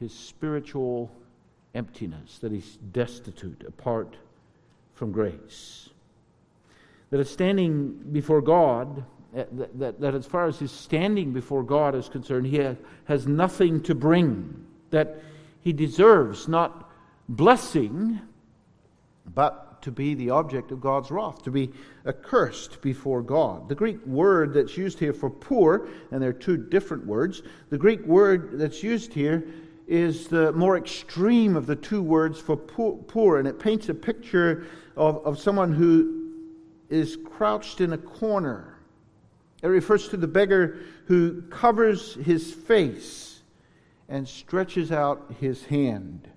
his 0.00 0.14
spiritual 0.14 1.10
emptiness, 1.74 2.38
that 2.38 2.50
he's 2.50 2.78
destitute 2.90 3.62
apart 3.68 4.16
from 4.94 5.12
grace. 5.12 5.90
That 7.10 7.20
it's 7.20 7.30
standing 7.30 7.92
before 8.12 8.40
God, 8.40 9.04
eh, 9.36 9.44
that, 9.52 9.78
that, 9.78 10.00
that 10.00 10.14
as 10.14 10.24
far 10.24 10.46
as 10.46 10.58
his 10.58 10.72
standing 10.72 11.32
before 11.32 11.62
God 11.62 11.94
is 11.94 12.08
concerned, 12.08 12.46
he 12.46 12.66
has 13.04 13.26
nothing 13.26 13.82
to 13.82 13.94
bring, 13.94 14.64
that 14.88 15.20
he 15.60 15.74
deserves 15.74 16.48
not 16.48 16.90
blessing, 17.28 18.18
but 19.34 19.69
to 19.82 19.90
be 19.90 20.14
the 20.14 20.30
object 20.30 20.72
of 20.72 20.80
God's 20.80 21.10
wrath, 21.10 21.42
to 21.42 21.50
be 21.50 21.70
accursed 22.06 22.80
before 22.80 23.22
God. 23.22 23.68
The 23.68 23.74
Greek 23.74 24.04
word 24.06 24.54
that's 24.54 24.76
used 24.76 24.98
here 24.98 25.12
for 25.12 25.30
poor, 25.30 25.88
and 26.10 26.22
there 26.22 26.30
are 26.30 26.34
two 26.34 26.56
different 26.56 27.06
words, 27.06 27.42
the 27.70 27.78
Greek 27.78 28.04
word 28.06 28.58
that's 28.58 28.82
used 28.82 29.12
here 29.12 29.46
is 29.86 30.28
the 30.28 30.52
more 30.52 30.76
extreme 30.76 31.56
of 31.56 31.66
the 31.66 31.74
two 31.74 32.00
words 32.00 32.40
for 32.40 32.56
poor, 32.56 33.38
and 33.38 33.48
it 33.48 33.58
paints 33.58 33.88
a 33.88 33.94
picture 33.94 34.66
of, 34.96 35.24
of 35.26 35.38
someone 35.38 35.72
who 35.72 36.30
is 36.88 37.18
crouched 37.24 37.80
in 37.80 37.92
a 37.92 37.98
corner. 37.98 38.76
It 39.62 39.66
refers 39.68 40.08
to 40.08 40.16
the 40.16 40.28
beggar 40.28 40.78
who 41.06 41.42
covers 41.42 42.14
his 42.14 42.52
face 42.52 43.42
and 44.08 44.26
stretches 44.26 44.92
out 44.92 45.34
his 45.40 45.64
hand 45.64 46.28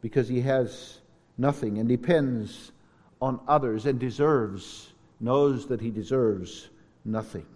because 0.00 0.28
he 0.28 0.40
has 0.42 1.00
nothing 1.38 1.78
and 1.78 1.88
depends 1.88 2.72
on 3.22 3.38
others 3.46 3.86
and 3.86 4.00
deserves, 4.00 4.92
knows 5.20 5.68
that 5.68 5.80
he 5.80 5.90
deserves 5.90 6.68
nothing. 7.04 7.46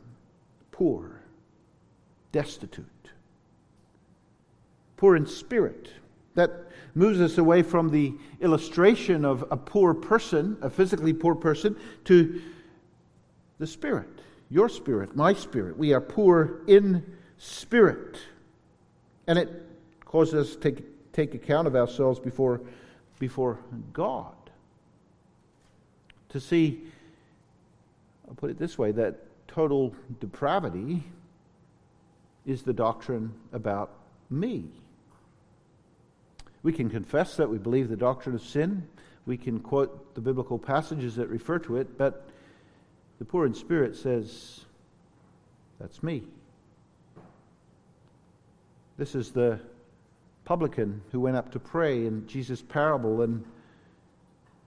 Poor, 0.70 1.20
destitute, 2.30 2.86
poor 4.96 5.16
in 5.16 5.26
spirit. 5.26 5.90
That 6.36 6.52
moves 6.94 7.20
us 7.20 7.38
away 7.38 7.62
from 7.62 7.90
the 7.90 8.14
illustration 8.40 9.24
of 9.24 9.44
a 9.50 9.56
poor 9.56 9.92
person, 9.92 10.56
a 10.62 10.70
physically 10.70 11.12
poor 11.12 11.34
person, 11.34 11.76
to 12.04 12.40
the 13.58 13.66
spirit, 13.66 14.08
your 14.50 14.68
spirit, 14.68 15.16
my 15.16 15.32
spirit. 15.32 15.76
We 15.76 15.92
are 15.94 16.00
poor 16.00 16.60
in 16.68 17.04
spirit. 17.38 18.18
And 19.26 19.38
it 19.38 19.50
causes 20.04 20.48
us 20.48 20.56
to 20.56 20.60
take, 20.60 21.12
take 21.12 21.34
account 21.34 21.66
of 21.66 21.74
ourselves 21.74 22.20
before, 22.20 22.60
before 23.18 23.58
God 23.92 24.35
to 26.36 26.40
see, 26.46 26.82
I'll 28.28 28.34
put 28.34 28.50
it 28.50 28.58
this 28.58 28.76
way, 28.76 28.92
that 28.92 29.16
total 29.48 29.94
depravity 30.20 31.02
is 32.44 32.62
the 32.62 32.74
doctrine 32.74 33.32
about 33.52 33.90
me. 34.28 34.66
We 36.62 36.72
can 36.72 36.90
confess 36.90 37.36
that 37.36 37.48
we 37.48 37.56
believe 37.56 37.88
the 37.88 37.96
doctrine 37.96 38.34
of 38.34 38.42
sin. 38.42 38.86
We 39.24 39.38
can 39.38 39.60
quote 39.60 40.14
the 40.14 40.20
biblical 40.20 40.58
passages 40.58 41.16
that 41.16 41.28
refer 41.28 41.58
to 41.60 41.78
it, 41.78 41.96
but 41.96 42.28
the 43.18 43.24
poor 43.24 43.46
in 43.46 43.54
spirit 43.54 43.96
says, 43.96 44.66
That's 45.80 46.02
me. 46.02 46.24
This 48.98 49.14
is 49.14 49.30
the 49.30 49.58
publican 50.44 51.00
who 51.12 51.20
went 51.20 51.36
up 51.36 51.50
to 51.52 51.58
pray 51.58 52.06
in 52.06 52.26
Jesus' 52.26 52.60
parable 52.62 53.22
and 53.22 53.44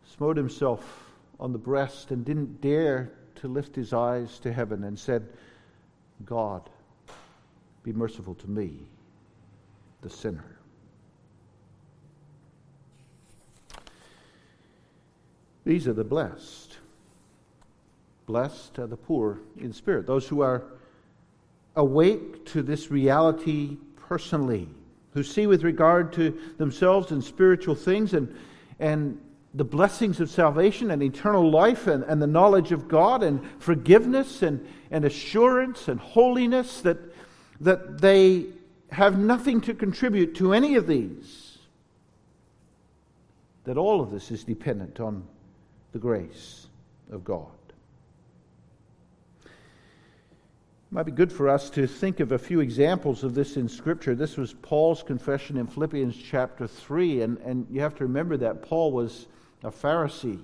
smote 0.03 0.35
himself 0.35 1.08
on 1.39 1.51
the 1.51 1.57
breast 1.57 2.11
and 2.11 2.25
didn't 2.25 2.61
dare 2.61 3.11
to 3.35 3.47
lift 3.47 3.75
his 3.75 3.93
eyes 3.93 4.39
to 4.39 4.51
heaven 4.51 4.83
and 4.83 4.99
said, 4.99 5.27
God, 6.25 6.69
be 7.83 7.93
merciful 7.93 8.35
to 8.35 8.49
me, 8.49 8.79
the 10.01 10.09
sinner. 10.09 10.57
These 15.63 15.87
are 15.87 15.93
the 15.93 16.03
blessed. 16.03 16.77
Blessed 18.25 18.79
are 18.79 18.87
the 18.87 18.97
poor 18.97 19.39
in 19.59 19.71
spirit, 19.71 20.05
those 20.05 20.27
who 20.27 20.41
are 20.41 20.63
awake 21.75 22.45
to 22.47 22.61
this 22.61 22.91
reality 22.91 23.77
personally, 23.95 24.67
who 25.13 25.23
see 25.23 25.47
with 25.47 25.63
regard 25.63 26.11
to 26.13 26.37
themselves 26.57 27.11
and 27.11 27.23
spiritual 27.23 27.75
things 27.75 28.13
and, 28.13 28.35
and 28.79 29.19
the 29.59 29.65
blessings 29.65 30.21
of 30.21 30.29
salvation 30.29 30.89
and 30.89 31.03
eternal 31.03 31.51
life 31.51 31.85
and, 31.87 32.05
and 32.05 32.21
the 32.21 32.27
knowledge 32.27 32.71
of 32.71 32.87
God 32.87 33.23
and 33.23 33.45
forgiveness 33.59 34.41
and, 34.41 34.65
and 34.89 35.03
assurance 35.03 35.89
and 35.89 35.99
holiness 35.99 36.79
that, 36.79 36.97
that 37.59 37.99
they 37.99 38.45
have 38.89 39.19
nothing 39.19 39.59
to 39.59 39.73
contribute 39.73 40.33
to 40.35 40.53
any 40.53 40.75
of 40.75 40.87
these. 40.87 41.57
That 43.65 43.75
all 43.75 43.99
of 43.99 44.11
this 44.11 44.31
is 44.31 44.45
dependent 44.45 45.01
on 45.01 45.27
the 45.91 45.99
grace 45.99 46.67
of 47.11 47.25
God. 47.25 47.47
It 49.43 49.51
might 50.89 51.03
be 51.03 51.11
good 51.11 51.33
for 51.33 51.49
us 51.49 51.69
to 51.71 51.85
think 51.85 52.21
of 52.21 52.31
a 52.31 52.39
few 52.39 52.61
examples 52.61 53.25
of 53.25 53.35
this 53.35 53.57
in 53.57 53.67
Scripture. 53.67 54.15
This 54.15 54.37
was 54.37 54.53
Paul's 54.53 55.03
confession 55.03 55.57
in 55.57 55.67
Philippians 55.67 56.15
chapter 56.15 56.65
3, 56.65 57.23
and, 57.23 57.37
and 57.39 57.67
you 57.69 57.81
have 57.81 57.95
to 57.95 58.05
remember 58.05 58.37
that 58.37 58.61
Paul 58.61 58.93
was 58.93 59.27
a 59.63 59.71
Pharisee, 59.71 60.39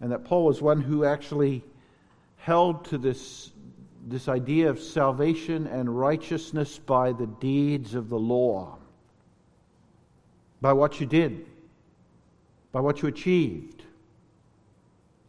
and 0.00 0.12
that 0.12 0.24
Paul 0.24 0.44
was 0.44 0.62
one 0.62 0.80
who 0.80 1.04
actually 1.04 1.62
held 2.38 2.84
to 2.86 2.98
this, 2.98 3.50
this 4.06 4.28
idea 4.28 4.70
of 4.70 4.80
salvation 4.80 5.66
and 5.66 5.98
righteousness 5.98 6.78
by 6.78 7.12
the 7.12 7.26
deeds 7.26 7.94
of 7.94 8.08
the 8.08 8.18
law, 8.18 8.78
by 10.60 10.72
what 10.72 11.00
you 11.00 11.06
did, 11.06 11.46
by 12.72 12.80
what 12.80 13.02
you 13.02 13.08
achieved 13.08 13.82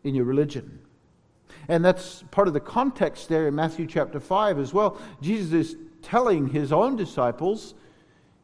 in 0.03 0.15
your 0.15 0.25
religion. 0.25 0.79
And 1.67 1.83
that's 1.83 2.23
part 2.31 2.47
of 2.47 2.53
the 2.53 2.59
context 2.59 3.27
there 3.27 3.47
in 3.47 3.55
Matthew 3.55 3.87
chapter 3.87 4.19
5 4.19 4.59
as 4.59 4.73
well. 4.73 4.97
Jesus 5.21 5.53
is 5.53 5.75
telling 6.01 6.47
his 6.47 6.71
own 6.71 6.95
disciples, 6.95 7.73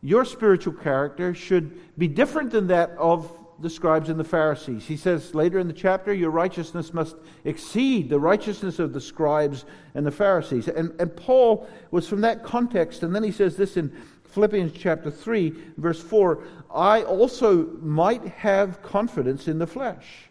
your 0.01 0.25
spiritual 0.25 0.73
character 0.73 1.33
should 1.33 1.97
be 1.97 2.09
different 2.09 2.51
than 2.51 2.67
that 2.67 2.91
of 2.97 3.31
the 3.60 3.69
scribes 3.69 4.10
and 4.10 4.19
the 4.19 4.24
Pharisees. 4.24 4.86
He 4.86 4.98
says 4.98 5.33
later 5.36 5.60
in 5.60 5.67
the 5.67 5.74
chapter, 5.74 6.13
Your 6.13 6.31
righteousness 6.31 6.93
must 6.93 7.15
exceed 7.43 8.10
the 8.10 8.19
righteousness 8.19 8.79
of 8.79 8.93
the 8.93 9.01
scribes 9.01 9.65
and 9.93 10.05
the 10.05 10.12
Pharisees. 10.12 10.67
And, 10.67 10.93
and 11.00 11.15
Paul 11.15 11.67
was 11.91 12.07
from 12.07 12.22
that 12.22 12.43
context. 12.43 13.03
And 13.03 13.15
then 13.15 13.24
he 13.24 13.31
says 13.31 13.55
this 13.55 13.77
in 13.77 13.91
Philippians 14.25 14.74
chapter 14.74 15.12
3, 15.12 15.53
verse 15.77 16.01
4 16.01 16.43
I 16.74 17.03
also 17.03 17.67
might 17.81 18.25
have 18.25 18.81
confidence 18.81 19.48
in 19.48 19.60
the 19.60 19.67
flesh. 19.67 20.29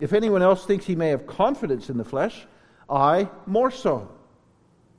If 0.00 0.12
anyone 0.12 0.42
else 0.42 0.66
thinks 0.66 0.84
he 0.84 0.96
may 0.96 1.08
have 1.08 1.26
confidence 1.26 1.88
in 1.88 1.96
the 1.96 2.04
flesh, 2.04 2.46
I 2.90 3.28
more 3.46 3.70
so. 3.70 4.10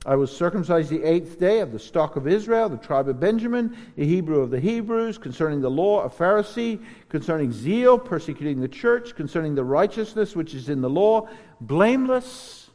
I 0.06 0.16
was 0.16 0.34
circumcised 0.34 0.90
the 0.90 1.02
eighth 1.02 1.40
day 1.40 1.60
of 1.60 1.72
the 1.72 1.78
stock 1.78 2.16
of 2.16 2.28
Israel, 2.28 2.68
the 2.68 2.76
tribe 2.76 3.08
of 3.08 3.18
Benjamin, 3.18 3.74
a 3.96 4.04
Hebrew 4.04 4.40
of 4.40 4.50
the 4.50 4.60
Hebrews, 4.60 5.16
concerning 5.16 5.62
the 5.62 5.70
law, 5.70 6.02
a 6.02 6.10
Pharisee, 6.10 6.84
concerning 7.08 7.52
zeal, 7.52 7.98
persecuting 7.98 8.60
the 8.60 8.68
church, 8.68 9.14
concerning 9.14 9.54
the 9.54 9.64
righteousness 9.64 10.36
which 10.36 10.54
is 10.54 10.68
in 10.68 10.82
the 10.82 10.90
law, 10.90 11.28
blameless. 11.60 12.68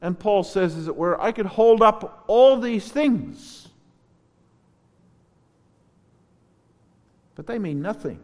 And 0.00 0.16
Paul 0.16 0.44
says, 0.44 0.76
as 0.76 0.86
it 0.86 0.94
were, 0.94 1.20
I 1.20 1.32
could 1.32 1.46
hold 1.46 1.82
up 1.82 2.24
all 2.28 2.60
these 2.60 2.88
things. 2.88 3.66
But 7.34 7.48
they 7.48 7.58
mean 7.58 7.82
nothing. 7.82 8.20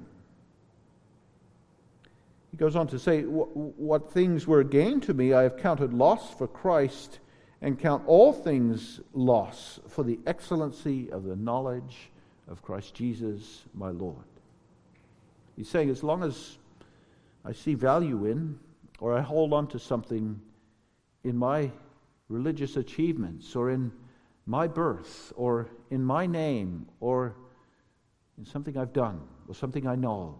He 2.53 2.57
goes 2.57 2.77
on 2.77 2.87
to 2.88 3.01
say, 3.01 3.22
What 3.22 4.12
things 4.12 4.46
were 4.46 4.62
gained 4.62 5.03
to 5.05 5.14
me, 5.14 5.33
I 5.33 5.42
have 5.42 5.57
counted 5.57 5.92
loss 5.92 6.33
for 6.35 6.46
Christ 6.46 7.18
and 7.64 7.79
count 7.79 8.03
all 8.07 8.31
things 8.31 9.00
loss 9.14 9.81
for 9.88 10.05
the 10.05 10.20
excellency 10.27 11.11
of 11.11 11.24
the 11.24 11.35
knowledge 11.35 12.11
of 12.46 12.61
Christ 12.61 12.94
Jesus 12.94 13.64
my 13.72 13.88
Lord. 13.88 14.27
He's 15.57 15.70
saying, 15.70 15.88
as 15.88 16.03
long 16.03 16.22
as 16.22 16.59
I 17.42 17.53
see 17.53 17.72
value 17.72 18.27
in 18.27 18.59
or 18.98 19.16
I 19.16 19.22
hold 19.22 19.55
on 19.55 19.66
to 19.68 19.79
something 19.79 20.38
in 21.24 21.38
my 21.38 21.70
religious 22.29 22.77
achievements 22.77 23.57
or 23.57 23.70
in 23.70 23.90
my 24.44 24.66
birth 24.66 25.33
or 25.35 25.70
in 25.90 26.05
my 26.05 26.27
name 26.27 26.87
or 27.00 27.35
in 28.37 28.44
something 28.44 28.77
I've 28.77 28.92
done 28.92 29.22
or 29.48 29.55
something 29.55 29.87
I 29.87 29.94
know, 29.94 30.38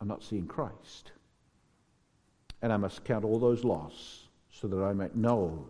I'm 0.00 0.06
not 0.06 0.22
seeing 0.22 0.46
Christ. 0.46 1.10
And 2.62 2.72
I 2.72 2.76
must 2.76 3.04
count 3.04 3.24
all 3.24 3.40
those 3.40 3.64
loss 3.64 4.28
so 4.50 4.68
that 4.68 4.82
I 4.82 4.92
might 4.92 5.16
know 5.16 5.66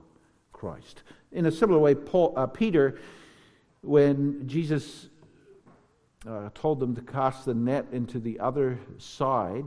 Christ. 0.52 1.02
In 1.32 1.46
a 1.46 1.52
similar 1.52 1.78
way, 1.78 1.94
Paul, 1.94 2.34
uh, 2.36 2.46
Peter, 2.46 2.98
when 3.82 4.46
Jesus 4.46 5.08
uh, 6.28 6.50
told 6.54 6.80
them 6.80 6.94
to 6.94 7.00
cast 7.00 7.44
the 7.44 7.54
net 7.54 7.86
into 7.92 8.18
the 8.18 8.38
other 8.40 8.78
side, 8.98 9.64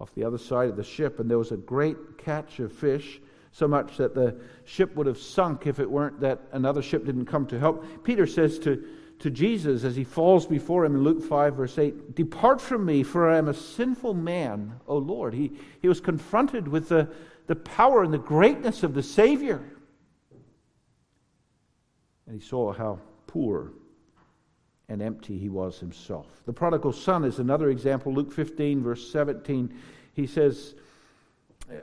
off 0.00 0.14
the 0.14 0.24
other 0.24 0.38
side 0.38 0.68
of 0.68 0.76
the 0.76 0.84
ship, 0.84 1.20
and 1.20 1.30
there 1.30 1.38
was 1.38 1.52
a 1.52 1.56
great 1.56 2.18
catch 2.18 2.60
of 2.60 2.72
fish, 2.72 3.20
so 3.52 3.66
much 3.66 3.96
that 3.96 4.14
the 4.14 4.36
ship 4.64 4.94
would 4.96 5.06
have 5.06 5.18
sunk 5.18 5.66
if 5.66 5.80
it 5.80 5.90
weren't 5.90 6.20
that 6.20 6.40
another 6.52 6.82
ship 6.82 7.06
didn't 7.06 7.26
come 7.26 7.46
to 7.46 7.58
help. 7.58 8.04
Peter 8.04 8.26
says 8.26 8.58
to, 8.58 8.84
to 9.18 9.30
Jesus 9.30 9.82
as 9.82 9.96
he 9.96 10.04
falls 10.04 10.46
before 10.46 10.84
him 10.84 10.94
in 10.94 11.02
Luke 11.02 11.22
5, 11.22 11.54
verse 11.54 11.78
8, 11.78 12.14
Depart 12.14 12.60
from 12.60 12.84
me, 12.84 13.02
for 13.02 13.30
I 13.30 13.38
am 13.38 13.48
a 13.48 13.54
sinful 13.54 14.12
man, 14.12 14.74
O 14.86 14.98
Lord. 14.98 15.32
He, 15.32 15.52
he 15.80 15.88
was 15.88 16.00
confronted 16.00 16.68
with 16.68 16.90
the 16.90 17.08
the 17.46 17.56
power 17.56 18.02
and 18.02 18.12
the 18.12 18.18
greatness 18.18 18.82
of 18.82 18.94
the 18.94 19.02
Savior. 19.02 19.62
And 22.26 22.40
he 22.40 22.46
saw 22.46 22.72
how 22.72 22.98
poor 23.26 23.72
and 24.88 25.02
empty 25.02 25.38
he 25.38 25.48
was 25.48 25.78
himself. 25.78 26.26
The 26.44 26.52
prodigal 26.52 26.92
son 26.92 27.24
is 27.24 27.38
another 27.38 27.70
example. 27.70 28.12
Luke 28.12 28.32
15, 28.32 28.82
verse 28.82 29.10
17, 29.10 29.74
he 30.14 30.26
says, 30.26 30.74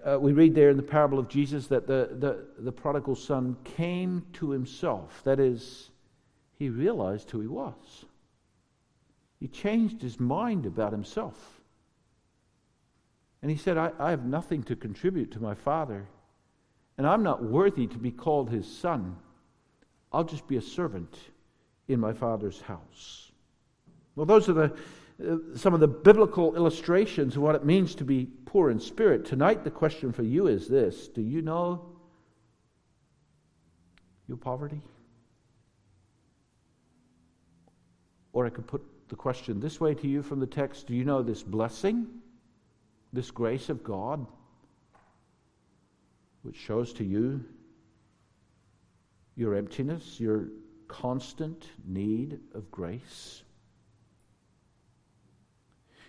uh, 0.05 0.17
we 0.19 0.31
read 0.31 0.55
there 0.55 0.69
in 0.69 0.77
the 0.77 0.83
parable 0.83 1.19
of 1.19 1.27
Jesus 1.27 1.67
that 1.67 1.87
the, 1.87 2.09
the, 2.19 2.45
the 2.59 2.71
prodigal 2.71 3.15
son 3.15 3.57
came 3.63 4.25
to 4.33 4.51
himself. 4.51 5.21
That 5.25 5.39
is, 5.39 5.91
he 6.57 6.69
realized 6.69 7.29
who 7.31 7.41
he 7.41 7.47
was. 7.47 8.05
He 9.39 9.49
changed 9.49 10.01
his 10.01 10.19
mind 10.19 10.65
about 10.65 10.93
himself. 10.93 11.52
And 13.43 13.51
he 13.51 13.57
said, 13.57 13.77
I, 13.77 13.91
I 13.99 14.11
have 14.11 14.23
nothing 14.23 14.63
to 14.63 14.75
contribute 14.75 15.31
to 15.33 15.41
my 15.41 15.53
father, 15.53 16.07
and 16.97 17.05
I'm 17.05 17.23
not 17.23 17.43
worthy 17.43 17.87
to 17.87 17.97
be 17.97 18.09
called 18.09 18.49
his 18.49 18.65
son. 18.65 19.17
I'll 20.13 20.23
just 20.23 20.47
be 20.47 20.55
a 20.55 20.61
servant 20.61 21.13
in 21.89 21.99
my 21.99 22.13
father's 22.13 22.61
house. 22.61 23.33
Well, 24.15 24.25
those 24.25 24.47
are 24.47 24.53
the, 24.53 24.77
uh, 25.21 25.57
some 25.57 25.73
of 25.73 25.81
the 25.81 25.89
biblical 25.89 26.55
illustrations 26.55 27.35
of 27.35 27.41
what 27.41 27.55
it 27.55 27.65
means 27.65 27.95
to 27.95 28.05
be 28.05 28.29
poor 28.45 28.69
in 28.69 28.79
spirit. 28.79 29.25
Tonight, 29.25 29.65
the 29.65 29.71
question 29.71 30.13
for 30.13 30.23
you 30.23 30.47
is 30.47 30.69
this 30.69 31.09
Do 31.09 31.21
you 31.21 31.41
know 31.41 31.85
your 34.29 34.37
poverty? 34.37 34.81
Or 38.31 38.45
I 38.45 38.49
could 38.49 38.67
put 38.67 38.83
the 39.09 39.17
question 39.17 39.59
this 39.59 39.81
way 39.81 39.93
to 39.95 40.07
you 40.07 40.23
from 40.23 40.39
the 40.39 40.47
text 40.47 40.87
Do 40.87 40.95
you 40.95 41.03
know 41.03 41.21
this 41.21 41.43
blessing? 41.43 42.07
This 43.13 43.29
grace 43.31 43.69
of 43.69 43.83
God, 43.83 44.25
which 46.41 46.57
shows 46.57 46.91
to 46.93 47.03
you 47.03 47.45
your 49.35 49.55
emptiness, 49.55 50.19
your 50.19 50.49
constant 50.87 51.69
need 51.87 52.39
of 52.53 52.69
grace. 52.71 53.43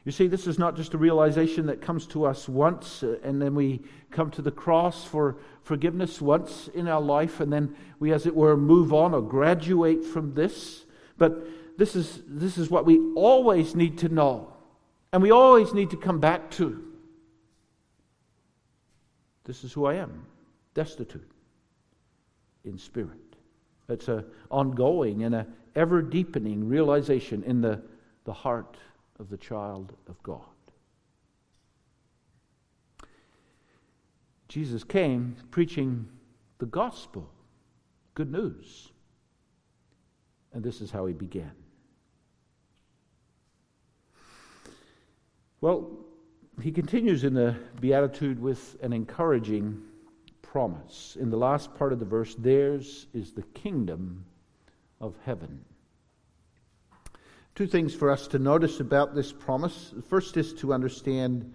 You 0.05 0.13
see, 0.13 0.27
this 0.27 0.47
is 0.47 0.59
not 0.59 0.77
just 0.77 0.93
a 0.93 0.99
realization 0.99 1.67
that 1.67 1.81
comes 1.81 2.07
to 2.09 2.27
us 2.27 2.47
once 2.47 3.03
uh, 3.03 3.19
and 3.23 3.41
then 3.41 3.55
we 3.55 3.81
come 4.11 4.31
to 4.33 4.43
the 4.43 4.51
cross 4.51 5.05
for 5.05 5.39
forgiveness 5.63 6.21
once 6.21 6.69
in 6.75 6.89
our 6.89 7.01
life 7.01 7.41
and 7.41 7.51
then 7.51 7.75
we, 8.01 8.13
as 8.13 8.27
it 8.27 8.37
were, 8.37 8.55
move 8.55 8.93
on 8.93 9.15
or 9.15 9.23
graduate 9.23 10.05
from 10.05 10.35
this. 10.35 10.85
But 11.17 11.79
this 11.79 11.97
is, 11.97 12.21
this 12.27 12.59
is 12.59 12.69
what 12.69 12.85
we 12.85 13.01
always 13.15 13.75
need 13.75 13.97
to 13.99 14.11
know 14.11 14.53
and 15.15 15.23
we 15.23 15.31
always 15.31 15.73
need 15.73 15.91
to 15.91 15.97
come 15.97 16.19
back 16.19 16.51
to. 16.53 16.94
This 19.45 19.65
is 19.65 19.73
who 19.73 19.87
I 19.87 19.95
am, 19.95 20.27
destitute 20.75 21.31
in 22.65 22.79
spirit. 22.79 23.19
It's 23.89 24.09
an 24.09 24.25
ongoing 24.51 25.25
and 25.25 25.35
an 25.35 25.53
ever 25.75 26.01
deepening 26.01 26.69
realization 26.69 27.43
in 27.45 27.61
the, 27.61 27.83
the 28.25 28.33
heart 28.33 28.77
of 29.19 29.29
the 29.29 29.37
child 29.37 29.93
of 30.09 30.23
God. 30.23 30.41
Jesus 34.49 34.85
came 34.85 35.37
preaching 35.51 36.09
the 36.59 36.67
gospel, 36.67 37.29
good 38.15 38.31
news. 38.31 38.91
And 40.53 40.63
this 40.63 40.81
is 40.81 40.91
how 40.91 41.07
he 41.07 41.13
began. 41.13 41.51
Well, 45.61 46.04
he 46.61 46.71
continues 46.71 47.25
in 47.25 47.35
the 47.35 47.57
Beatitude 47.81 48.41
with 48.41 48.77
an 48.83 48.93
encouraging 48.93 49.83
promise. 50.43 51.17
In 51.19 51.31
the 51.31 51.37
last 51.37 51.75
part 51.75 51.93
of 51.93 51.99
the 51.99 52.05
verse, 52.05 52.35
theirs 52.37 53.07
is 53.13 53.33
the 53.33 53.43
kingdom 53.43 54.25
of 55.01 55.17
heaven. 55.25 55.65
Two 57.55 57.67
things 57.67 57.95
for 57.95 58.11
us 58.11 58.29
to 58.29 58.39
notice 58.39 58.81
about 58.81 59.15
this 59.15 59.33
promise. 59.33 59.93
The 59.95 60.03
first 60.03 60.37
is 60.37 60.53
to 60.55 60.73
understand 60.73 61.53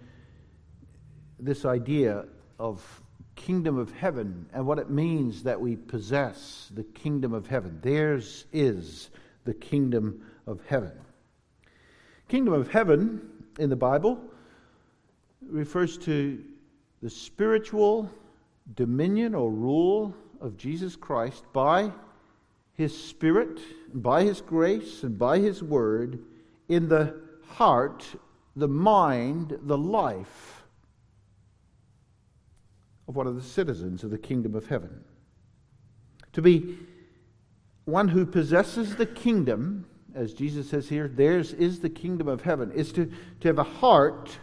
this 1.38 1.64
idea 1.64 2.26
of 2.58 3.02
kingdom 3.36 3.78
of 3.78 3.90
heaven 3.92 4.46
and 4.52 4.66
what 4.66 4.78
it 4.78 4.90
means 4.90 5.42
that 5.44 5.60
we 5.60 5.76
possess 5.76 6.70
the 6.74 6.84
kingdom 6.84 7.32
of 7.32 7.46
heaven. 7.46 7.78
Theirs 7.82 8.44
is 8.52 9.10
the 9.44 9.54
kingdom 9.54 10.26
of 10.46 10.60
heaven. 10.66 10.92
Kingdom 12.28 12.54
of 12.54 12.70
heaven 12.70 13.28
in 13.58 13.70
the 13.70 13.76
Bible 13.76 14.22
refers 15.50 15.98
to 15.98 16.42
the 17.02 17.10
spiritual 17.10 18.10
dominion 18.74 19.34
or 19.34 19.50
rule 19.50 20.14
of 20.40 20.56
Jesus 20.56 20.96
Christ 20.96 21.44
by 21.52 21.92
his 22.74 22.96
Spirit, 22.96 23.60
by 23.92 24.22
his 24.22 24.40
grace, 24.40 25.02
and 25.02 25.18
by 25.18 25.38
his 25.38 25.62
word 25.62 26.18
in 26.68 26.88
the 26.88 27.14
heart, 27.46 28.06
the 28.56 28.68
mind, 28.68 29.58
the 29.62 29.76
life 29.76 30.64
of 33.08 33.16
one 33.16 33.26
of 33.26 33.34
the 33.34 33.42
citizens 33.42 34.04
of 34.04 34.10
the 34.10 34.18
kingdom 34.18 34.54
of 34.54 34.66
heaven. 34.66 35.04
To 36.34 36.42
be 36.42 36.78
one 37.84 38.08
who 38.08 38.24
possesses 38.24 38.96
the 38.96 39.06
kingdom, 39.06 39.84
as 40.14 40.32
Jesus 40.32 40.70
says 40.70 40.88
here, 40.88 41.08
theirs 41.08 41.52
is 41.52 41.80
the 41.80 41.90
kingdom 41.90 42.28
of 42.28 42.42
heaven, 42.42 42.70
is 42.70 42.92
to, 42.92 43.10
to 43.40 43.48
have 43.48 43.58
a 43.58 43.64
heart 43.64 44.38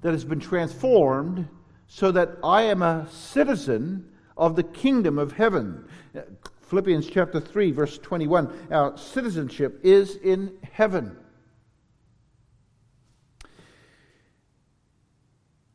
that 0.00 0.12
has 0.12 0.24
been 0.24 0.40
transformed 0.40 1.48
so 1.86 2.12
that 2.12 2.30
I 2.44 2.62
am 2.62 2.82
a 2.82 3.06
citizen 3.10 4.10
of 4.36 4.56
the 4.56 4.62
kingdom 4.62 5.18
of 5.18 5.32
heaven. 5.32 5.88
Philippians 6.62 7.08
chapter 7.08 7.40
3, 7.40 7.72
verse 7.72 7.98
21. 7.98 8.68
Our 8.70 8.96
citizenship 8.96 9.80
is 9.82 10.16
in 10.16 10.52
heaven. 10.70 11.16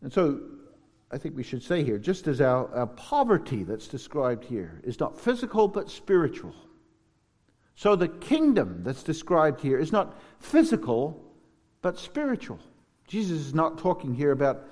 And 0.02 0.12
so 0.12 0.42
I 1.12 1.18
think 1.18 1.36
we 1.36 1.44
should 1.44 1.64
say 1.64 1.84
here, 1.84 1.98
just 1.98 2.28
as 2.28 2.42
our, 2.42 2.74
our 2.74 2.88
poverty 2.88 3.64
that's 3.64 3.88
described 3.88 4.44
here 4.46 4.82
is 4.84 5.00
not 5.00 5.20
physical 5.20 5.68
but 5.68 5.90
spiritual, 5.90 6.54
so 7.76 7.96
the 7.96 8.08
kingdom 8.08 8.84
that's 8.84 9.04
described 9.04 9.62
here 9.62 9.80
is 9.80 9.92
not 9.92 10.20
physical 10.40 11.24
but 11.82 11.98
spiritual. 11.98 12.60
Jesus 13.14 13.46
is 13.46 13.54
not 13.54 13.78
talking 13.78 14.16
here 14.16 14.32
about 14.32 14.64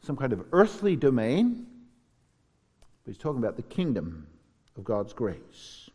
some 0.00 0.16
kind 0.16 0.32
of 0.32 0.42
earthly 0.52 0.96
domain, 0.96 1.66
but 3.04 3.12
he's 3.12 3.18
talking 3.18 3.40
about 3.42 3.56
the 3.56 3.62
kingdom 3.62 4.26
of 4.78 4.84
God's 4.84 5.12
grace. 5.12 5.90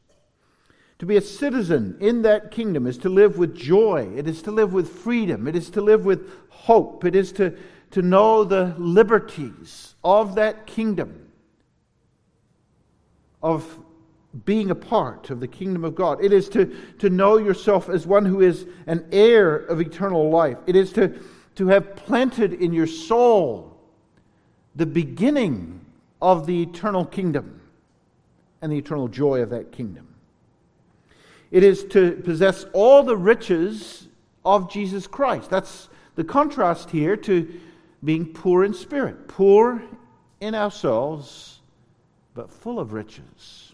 To 0.99 1.07
be 1.07 1.17
a 1.17 1.21
citizen 1.21 1.97
in 1.99 2.21
that 2.21 2.51
kingdom 2.51 2.85
is 2.85 2.99
to 2.99 3.09
live 3.09 3.39
with 3.39 3.55
joy, 3.55 4.07
it 4.15 4.27
is 4.27 4.43
to 4.43 4.51
live 4.51 4.71
with 4.71 4.87
freedom, 4.87 5.47
it 5.47 5.55
is 5.55 5.71
to 5.71 5.81
live 5.81 6.05
with 6.05 6.29
hope, 6.49 7.05
it 7.05 7.15
is 7.15 7.31
to 7.31 7.57
to 7.89 8.03
know 8.03 8.43
the 8.43 8.75
liberties 8.77 9.95
of 10.03 10.35
that 10.35 10.67
kingdom, 10.67 11.27
of 13.41 13.79
being 14.45 14.69
a 14.69 14.75
part 14.75 15.31
of 15.31 15.39
the 15.39 15.47
kingdom 15.47 15.83
of 15.83 15.95
God. 15.95 16.23
It 16.23 16.33
is 16.33 16.49
to, 16.49 16.65
to 16.99 17.09
know 17.09 17.37
yourself 17.37 17.89
as 17.89 18.05
one 18.05 18.25
who 18.25 18.41
is 18.41 18.67
an 18.85 19.07
heir 19.11 19.55
of 19.55 19.79
eternal 19.81 20.29
life. 20.29 20.57
It 20.67 20.75
is 20.75 20.91
to, 20.93 21.19
to 21.55 21.67
have 21.67 21.95
planted 21.95 22.53
in 22.53 22.73
your 22.73 22.87
soul 22.87 23.77
the 24.75 24.85
beginning 24.85 25.85
of 26.21 26.45
the 26.45 26.61
eternal 26.63 27.05
kingdom 27.05 27.61
and 28.61 28.71
the 28.71 28.77
eternal 28.77 29.07
joy 29.07 29.41
of 29.41 29.49
that 29.49 29.71
kingdom. 29.71 30.07
It 31.51 31.63
is 31.63 31.83
to 31.85 32.13
possess 32.23 32.65
all 32.73 33.03
the 33.03 33.17
riches 33.17 34.07
of 34.43 34.71
Jesus 34.71 35.05
Christ. 35.05 35.49
That's 35.49 35.89
the 36.15 36.23
contrast 36.23 36.89
here 36.89 37.15
to 37.17 37.59
being 38.03 38.25
poor 38.25 38.63
in 38.63 38.73
spirit, 38.73 39.27
poor 39.27 39.83
in 40.39 40.55
ourselves, 40.55 41.59
but 42.33 42.49
full 42.49 42.79
of 42.79 42.93
riches. 42.93 43.72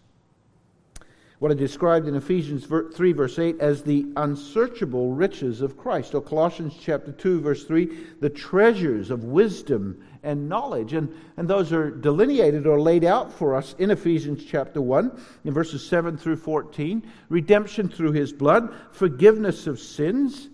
What 1.40 1.52
I 1.52 1.56
described 1.56 2.08
in 2.08 2.16
Ephesians 2.16 2.66
3, 2.66 3.14
verse 3.14 3.40
8, 3.40 3.60
as 3.60 3.82
the 3.82 4.06
unsearchable 4.18 5.14
riches 5.14 5.62
of 5.62 5.78
Christ, 5.78 6.14
or 6.14 6.22
Colossians 6.22 6.76
chapter 6.80 7.12
2, 7.12 7.40
verse 7.42 7.64
3, 7.64 7.86
the 8.20 8.30
treasures 8.30 9.10
of 9.10 9.24
wisdom 9.24 10.04
and 10.22 10.50
knowledge. 10.50 10.94
And, 10.94 11.16
and 11.38 11.48
those 11.48 11.72
are 11.72 11.90
delineated 11.90 12.68
or 12.68 12.82
laid 12.82 13.06
out 13.06 13.32
for 13.32 13.56
us 13.56 13.74
in 13.80 13.90
Ephesians 13.90 14.44
chapter 14.44 14.82
1, 14.82 15.18
in 15.46 15.54
verses 15.54 15.88
7 15.88 16.18
through 16.18 16.36
14. 16.36 17.10
Redemption 17.30 17.88
through 17.88 18.12
his 18.12 18.34
blood, 18.34 18.74
forgiveness 18.92 19.66
of 19.66 19.80
sins, 19.80 20.50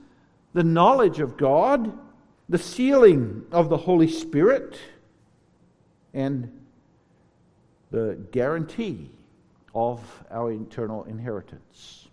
the 0.53 0.63
knowledge 0.63 1.19
of 1.19 1.35
God 1.35 1.97
the 2.47 2.57
sealing 2.57 3.43
of 3.51 3.69
the 3.69 3.77
Holy 3.77 4.07
Spirit, 4.07 4.77
and 6.13 6.51
the 7.91 8.17
guarantee 8.31 9.09
of 9.75 10.23
our 10.31 10.51
eternal 10.51 11.03
inheritance. 11.03 12.07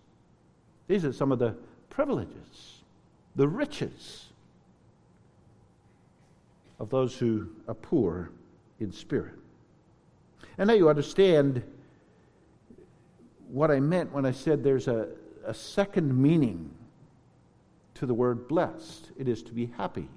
These 0.89 1.05
are 1.05 1.13
some 1.13 1.31
of 1.31 1.39
the 1.39 1.55
privileges, 1.89 2.83
the 3.37 3.47
riches 3.47 4.27
of 6.81 6.91
those 6.91 7.17
who 7.17 7.49
are 7.69 7.75
poor 7.75 8.31
in 8.81 8.93
spirit. 8.93 9.39
And 10.59 10.67
now 10.67 10.75
you 10.75 10.91
understand 10.91 11.63
what 13.49 13.71
I 13.71 13.79
meant 13.79 14.13
when 14.13 14.27
I 14.27 14.33
said 14.33 14.65
there's 14.65 14.89
a, 14.89 15.09
a 15.47 15.55
second 15.55 16.21
meaning 16.21 16.71
to 17.95 18.07
the 18.07 18.15
word 18.15 18.49
blessed 18.49 19.13
it 19.17 19.29
is 19.29 19.43
to 19.45 19.53
be 19.53 19.67
happy. 19.77 20.09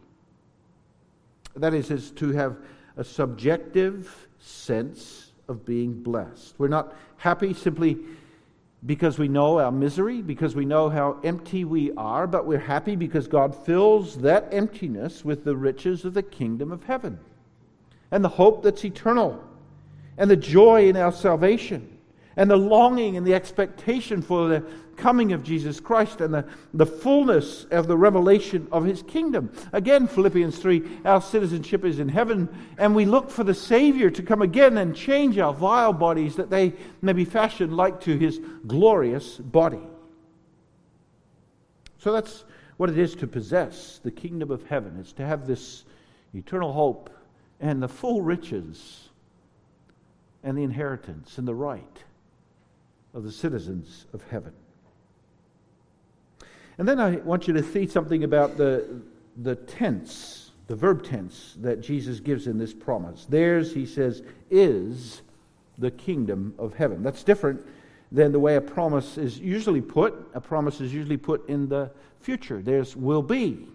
That 1.56 1.74
is, 1.74 1.92
is 1.92 2.12
to 2.12 2.32
have 2.32 2.58
a 2.98 3.04
subjective 3.04 4.28
sense 4.40 5.34
of 5.48 5.66
being 5.66 5.94
blessed. 5.94 6.56
We're 6.58 6.68
not 6.68 6.94
happy 7.18 7.54
simply 7.54 7.98
because 8.86 9.18
we 9.18 9.28
know 9.28 9.60
our 9.60 9.72
misery, 9.72 10.22
because 10.22 10.56
we 10.56 10.66
know 10.66 10.90
how 10.90 11.20
empty 11.24 11.66
we 11.66 11.92
are, 11.94 12.28
but 12.28 12.46
we're 12.46 12.60
happy 12.60 12.96
because 12.96 13.28
God 13.28 13.56
fills 13.56 14.18
that 14.20 14.48
emptiness 14.52 15.26
with 15.26 15.44
the 15.44 15.56
riches 15.56 16.06
of 16.06 16.14
the 16.14 16.24
kingdom 16.24 16.72
of 16.72 16.84
heaven 16.84 17.20
and 18.12 18.24
the 18.24 18.30
hope 18.30 18.64
that's 18.64 18.86
eternal 18.86 19.44
and 20.18 20.30
the 20.30 20.36
joy 20.36 20.88
in 20.88 20.98
our 20.98 21.12
salvation 21.12 21.98
and 22.38 22.50
the 22.50 22.58
longing 22.58 23.18
and 23.18 23.26
the 23.26 23.34
expectation 23.34 24.22
for 24.22 24.48
the 24.48 24.64
coming 24.98 25.34
of 25.34 25.44
Jesus 25.44 25.80
Christ 25.80 26.22
and 26.22 26.34
the, 26.34 26.46
the 26.74 26.86
fullness 26.86 27.66
of 27.66 27.88
the 27.88 27.98
revelation 27.98 28.68
of 28.72 28.86
his 28.86 29.04
kingdom. 29.04 29.52
Again, 29.74 30.08
Philippians 30.08 30.58
3 30.58 31.00
our 31.06 31.22
citizenship 31.22 31.86
is 31.86 32.00
in 32.00 32.10
heaven, 32.10 32.50
and 32.78 32.96
we 32.96 33.06
look 33.06 33.30
for 33.30 33.44
the 33.44 33.54
Savior 33.54 34.10
to 34.10 34.24
come 34.24 34.42
again 34.42 34.78
and 34.78 34.96
change 34.96 35.38
our 35.38 35.54
vile 35.54 35.94
bodies 35.94 36.36
that 36.36 36.50
they 36.50 36.74
may 37.02 37.14
be 37.14 37.26
fashioned 37.26 37.76
like 37.76 38.02
to 38.02 38.18
his 38.18 38.40
glorious 38.68 39.38
body. 39.38 39.82
So 41.98 42.12
that's 42.12 42.46
what 42.78 42.90
it 42.90 42.98
is 42.98 43.16
to 43.16 43.28
possess 43.28 44.00
the 44.04 44.12
kingdom 44.12 44.52
of 44.52 44.66
heaven. 44.68 44.98
It's 45.00 45.14
to 45.14 45.26
have 45.26 45.48
this 45.48 45.86
eternal 46.34 46.74
hope 46.74 47.10
and 47.60 47.82
the 47.82 47.88
full 47.88 48.22
riches 48.22 49.10
and 50.44 50.58
the 50.58 50.64
inheritance 50.64 51.38
and 51.38 51.48
the 51.48 51.56
right 51.56 52.04
of 53.14 53.24
the 53.24 53.32
citizens 53.32 54.06
of 54.14 54.22
heaven. 54.30 54.54
And 56.78 56.88
then 56.88 57.00
I 57.00 57.18
want 57.18 57.48
you 57.48 57.54
to 57.54 57.64
see 57.64 57.88
something 57.88 58.24
about 58.24 58.58
the, 58.58 59.02
the 59.38 59.56
tense, 59.56 60.52
the 60.68 60.76
verb 60.76 61.04
tense 61.04 61.56
that 61.62 61.82
Jesus 61.82 62.20
gives 62.20 62.48
in 62.48 62.58
this 62.58 62.74
promise. 62.74 63.26
Theirs, 63.26 63.74
he 63.74 63.86
says, 63.86 64.24
is 64.50 65.22
the 65.78 65.92
kingdom 65.92 66.54
of 66.58 66.74
heaven. 66.74 67.04
That's 67.04 67.24
different 67.24 67.62
than 68.12 68.32
the 68.32 68.40
way 68.40 68.56
a 68.56 68.62
promise 68.62 69.18
is 69.18 69.40
usually 69.40 69.82
put. 69.82 70.14
A 70.34 70.42
promise 70.42 70.82
is 70.82 70.94
usually 70.94 71.18
put 71.18 71.48
in 71.50 71.68
the 71.68 71.92
future. 72.22 72.62
There's 72.62 72.96
will 72.96 73.24
be. 73.24 73.68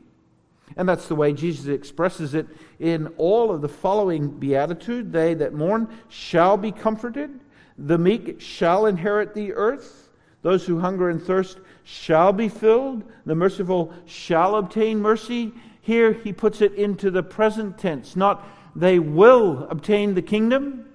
And 0.77 0.89
that's 0.89 1.09
the 1.09 1.17
way 1.17 1.33
Jesus 1.33 1.67
expresses 1.67 2.35
it 2.35 2.47
in 2.79 3.09
all 3.17 3.51
of 3.51 3.61
the 3.61 3.69
following 3.69 4.31
beatitude. 4.31 5.13
They 5.13 5.35
that 5.35 5.53
mourn 5.53 5.89
shall 6.09 6.57
be 6.57 6.71
comforted. 6.71 7.41
The 7.77 7.99
meek 7.99 8.41
shall 8.41 8.87
inherit 8.87 9.35
the 9.35 9.53
earth. 9.53 10.11
Those 10.43 10.65
who 10.65 10.79
hunger 10.79 11.11
and 11.11 11.21
thirst 11.21 11.59
shall 11.90 12.33
be 12.33 12.48
filled. 12.48 13.03
The 13.26 13.35
merciful 13.35 13.92
shall 14.07 14.55
obtain 14.55 15.00
mercy. 15.00 15.53
Here 15.81 16.12
he 16.12 16.33
puts 16.33 16.61
it 16.61 16.74
into 16.74 17.11
the 17.11 17.22
present 17.22 17.79
tense, 17.79 18.14
not 18.14 18.46
they 18.76 19.00
will 19.00 19.66
obtain 19.68 20.14
the 20.14 20.22
kingdom, 20.22 20.87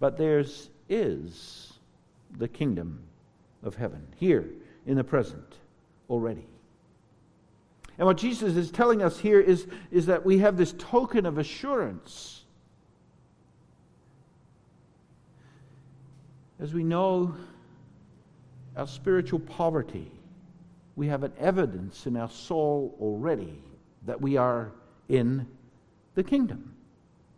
but 0.00 0.16
theirs 0.16 0.68
is 0.88 1.72
the 2.36 2.48
kingdom 2.48 3.04
of 3.62 3.76
heaven 3.76 4.04
here 4.16 4.48
in 4.84 4.96
the 4.96 5.04
present 5.04 5.54
already. 6.10 6.46
And 7.96 8.06
what 8.06 8.16
Jesus 8.16 8.56
is 8.56 8.72
telling 8.72 9.02
us 9.02 9.18
here 9.18 9.40
is, 9.40 9.66
is 9.92 10.06
that 10.06 10.26
we 10.26 10.38
have 10.38 10.56
this 10.56 10.74
token 10.76 11.24
of 11.24 11.38
assurance. 11.38 12.42
As 16.58 16.74
we 16.74 16.82
know 16.82 17.36
our 18.76 18.88
spiritual 18.88 19.38
poverty, 19.38 20.10
we 20.96 21.06
have 21.08 21.22
an 21.22 21.32
evidence 21.38 22.06
in 22.06 22.16
our 22.16 22.30
soul 22.30 22.96
already 23.00 23.62
that 24.06 24.20
we 24.20 24.36
are 24.36 24.72
in 25.08 25.46
the 26.14 26.24
kingdom. 26.24 26.72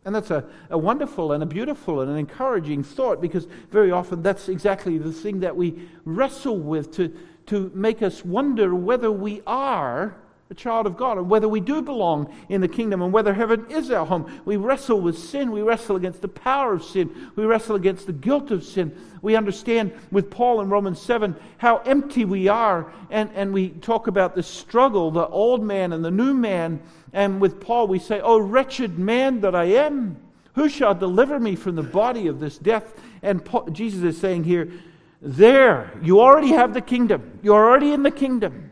And 0.05 0.15
that's 0.15 0.31
a, 0.31 0.45
a 0.71 0.79
wonderful 0.79 1.33
and 1.33 1.43
a 1.43 1.47
beautiful 1.47 2.01
and 2.01 2.11
an 2.11 2.17
encouraging 2.17 2.83
thought 2.83 3.21
because 3.21 3.47
very 3.71 3.91
often 3.91 4.23
that's 4.23 4.49
exactly 4.49 4.97
the 4.97 5.13
thing 5.13 5.41
that 5.41 5.55
we 5.55 5.89
wrestle 6.05 6.59
with 6.59 6.93
to, 6.97 7.15
to 7.47 7.71
make 7.75 8.01
us 8.01 8.25
wonder 8.25 8.75
whether 8.75 9.11
we 9.11 9.43
are 9.47 10.17
a 10.51 10.55
child 10.55 10.87
of 10.87 10.97
God 10.97 11.19
and 11.19 11.29
whether 11.29 11.47
we 11.47 11.61
do 11.61 11.83
belong 11.83 12.35
in 12.49 12.63
the 12.63 12.69
kingdom 12.69 13.03
and 13.03 13.13
whether 13.13 13.35
heaven 13.35 13.67
is 13.69 13.91
our 13.91 14.07
home. 14.07 14.41
We 14.47 14.57
wrestle 14.57 14.99
with 14.99 15.19
sin. 15.19 15.51
We 15.51 15.61
wrestle 15.61 15.97
against 15.97 16.23
the 16.23 16.29
power 16.29 16.73
of 16.73 16.83
sin. 16.83 17.31
We 17.37 17.45
wrestle 17.45 17.77
against 17.77 18.07
the 18.07 18.15
guilt 18.15 18.51
of 18.51 18.65
sin. 18.65 18.97
We 19.21 19.37
understand 19.37 19.93
with 20.11 20.31
Paul 20.31 20.63
in 20.63 20.71
Romans 20.71 21.03
7 21.03 21.37
how 21.59 21.79
empty 21.79 22.25
we 22.25 22.49
are. 22.49 22.91
And, 23.11 23.31
and 23.35 23.53
we 23.53 23.69
talk 23.69 24.07
about 24.07 24.35
the 24.35 24.43
struggle, 24.43 25.11
the 25.11 25.27
old 25.27 25.63
man 25.63 25.93
and 25.93 26.03
the 26.03 26.11
new 26.11 26.33
man. 26.33 26.81
And 27.13 27.43
with 27.43 27.61
Paul, 27.61 27.87
we 27.87 27.99
say, 27.99 28.21
Oh, 28.23 28.39
wretched 28.39 28.99
man 28.99 29.43
that 29.43 29.55
I 29.55 29.65
am, 29.65 30.17
who 30.55 30.71
shall 30.71 30.95
deliver 30.95 31.39
me 31.39 31.57
from 31.57 31.77
the 31.77 31.83
body 31.83 32.27
of 32.27 32.41
this 32.41 32.57
death? 32.57 32.95
And 33.21 33.45
Paul, 33.45 33.67
Jesus 33.67 34.03
is 34.03 34.19
saying 34.19 34.45
here, 34.45 34.73
There, 35.21 35.93
you 36.03 36.21
already 36.23 36.53
have 36.53 36.73
the 36.73 36.81
kingdom. 36.81 37.39
You're 37.43 37.69
already 37.69 37.93
in 37.93 38.03
the 38.03 38.11
kingdom. 38.11 38.71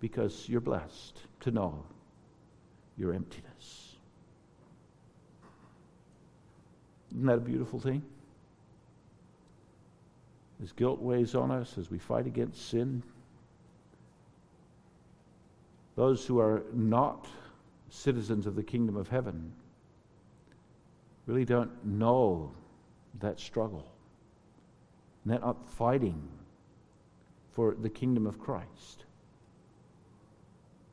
Because 0.00 0.48
you're 0.48 0.60
blessed 0.60 1.20
to 1.40 1.50
know 1.50 1.84
your 2.96 3.12
emptiness. 3.12 3.96
Isn't 7.12 7.26
that 7.26 7.38
a 7.38 7.40
beautiful 7.40 7.80
thing? 7.80 8.02
As 10.62 10.72
guilt 10.72 11.00
weighs 11.00 11.34
on 11.34 11.50
us, 11.50 11.78
as 11.78 11.90
we 11.90 11.98
fight 11.98 12.26
against 12.26 12.68
sin, 12.68 13.02
those 15.96 16.26
who 16.26 16.38
are 16.38 16.62
not 16.72 17.26
citizens 17.88 18.46
of 18.46 18.54
the 18.54 18.62
kingdom 18.62 18.96
of 18.96 19.08
heaven 19.08 19.52
really 21.26 21.44
don't 21.44 21.84
know 21.84 22.52
that 23.20 23.40
struggle. 23.40 23.90
And 25.24 25.32
they're 25.32 25.40
not 25.40 25.68
fighting 25.70 26.28
for 27.52 27.74
the 27.74 27.90
kingdom 27.90 28.26
of 28.26 28.38
Christ. 28.38 29.04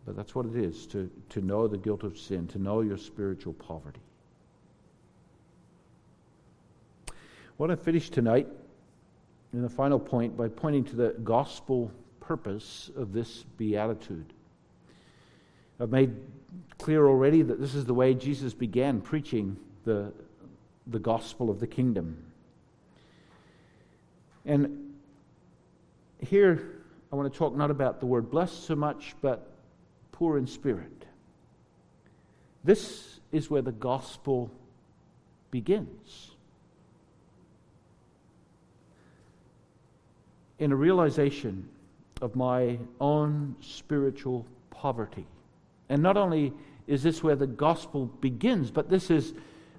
But 0.08 0.16
that's 0.16 0.34
what 0.34 0.46
it 0.46 0.56
is 0.56 0.88
to, 0.88 1.12
to 1.32 1.42
know 1.42 1.68
the 1.68 1.78
guilt 1.78 2.04
of 2.04 2.18
sin, 2.18 2.48
to 2.48 2.60
know 2.60 2.80
your 2.80 2.96
spiritual 2.96 3.52
poverty. 3.52 4.00
I 7.10 7.14
want 7.58 7.72
to 7.72 7.78
finish 7.78 8.10
tonight 8.10 8.48
in 9.52 9.62
the 9.62 9.70
final 9.70 10.00
point 10.00 10.38
by 10.38 10.48
pointing 10.48 10.86
to 10.86 10.96
the 10.96 11.10
gospel 11.26 11.92
purpose 12.22 12.90
of 12.96 13.12
this 13.12 13.44
beatitude. 13.58 14.32
I've 15.78 15.92
made 15.92 16.16
clear 16.78 17.06
already 17.06 17.42
that 17.42 17.60
this 17.60 17.76
is 17.76 17.84
the 17.84 17.94
way 17.94 18.14
Jesus 18.14 18.54
began 18.54 19.02
preaching 19.02 19.58
the, 19.84 20.14
the 20.88 21.00
gospel 21.00 21.50
of 21.50 21.60
the 21.60 21.68
kingdom. 21.68 22.24
And 24.46 24.96
here 26.22 26.82
I 27.12 27.18
want 27.18 27.32
to 27.32 27.38
talk 27.38 27.58
not 27.58 27.72
about 27.72 28.00
the 28.00 28.06
word 28.06 28.32
blessed 28.32 28.64
so 28.64 28.74
much, 28.74 29.14
but 29.20 29.52
poor 30.18 30.38
in 30.38 30.48
spirit. 30.48 31.06
This 32.64 33.20
is 33.32 33.52
where 33.52 33.62
the 33.62 33.72
gospel 33.72 34.50
begins. 35.52 36.32
In 40.58 40.72
a 40.72 40.76
realization 40.76 41.70
of 42.20 42.36
my 42.36 42.80
own 43.00 43.56
spiritual 43.62 44.44
poverty. 44.72 45.28
And 45.88 46.02
not 46.02 46.18
only 46.18 46.52
is 46.88 47.04
this 47.04 47.22
where 47.22 47.36
the 47.36 47.46
gospel 47.46 48.08
begins, 48.20 48.72
but 48.72 48.90
this 48.90 49.12
is 49.12 49.34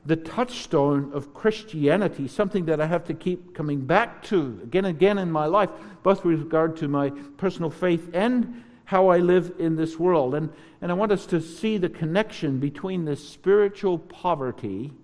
the 0.06 0.14
touchstone 0.14 1.10
of 1.12 1.34
Christianity, 1.34 2.28
something 2.28 2.66
that 2.66 2.80
I 2.80 2.86
have 2.86 3.04
to 3.06 3.14
keep 3.14 3.56
coming 3.56 3.80
back 3.80 4.22
to 4.24 4.60
again 4.62 4.84
and 4.84 4.96
again 4.96 5.18
in 5.18 5.32
my 5.32 5.46
life, 5.46 5.70
both 6.04 6.24
with 6.24 6.38
regard 6.38 6.76
to 6.76 6.86
my 6.86 7.10
personal 7.38 7.70
faith 7.70 8.08
and 8.14 8.62
how 8.88 9.08
I 9.08 9.18
live 9.18 9.52
in 9.58 9.76
this 9.76 9.98
world. 9.98 10.34
And, 10.34 10.48
and 10.80 10.90
I 10.90 10.94
want 10.94 11.12
us 11.12 11.26
to 11.26 11.42
see 11.42 11.76
the 11.76 11.90
connection 11.90 12.58
between 12.58 13.04
this 13.04 13.22
spiritual 13.22 13.98
poverty 13.98 14.94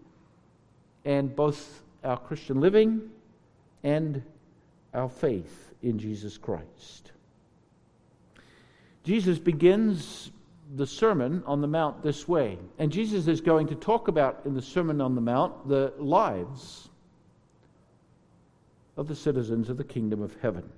and 1.05 1.37
both 1.37 1.83
our 2.03 2.17
Christian 2.17 2.63
living 2.63 3.11
and 3.83 4.23
our 4.95 5.11
faith 5.11 5.75
in 5.83 5.99
Jesus 5.99 6.39
Christ. 6.39 7.13
Jesus 9.03 9.39
begins 9.39 10.31
the 10.77 10.87
Sermon 10.87 11.43
on 11.45 11.61
the 11.61 11.69
Mount 11.69 12.03
this 12.03 12.27
way. 12.27 12.59
And 12.79 12.91
Jesus 12.91 13.27
is 13.27 13.43
going 13.43 13.67
to 13.67 13.75
talk 13.75 14.09
about 14.09 14.41
in 14.47 14.55
the 14.55 14.63
Sermon 14.63 15.03
on 15.03 15.15
the 15.15 15.21
Mount 15.21 15.69
the 15.69 15.93
lives 15.99 16.89
of 18.97 19.09
the 19.09 19.15
citizens 19.15 19.69
of 19.69 19.77
the 19.77 19.85
kingdom 19.85 20.23
of 20.23 20.35
heaven 20.41 20.73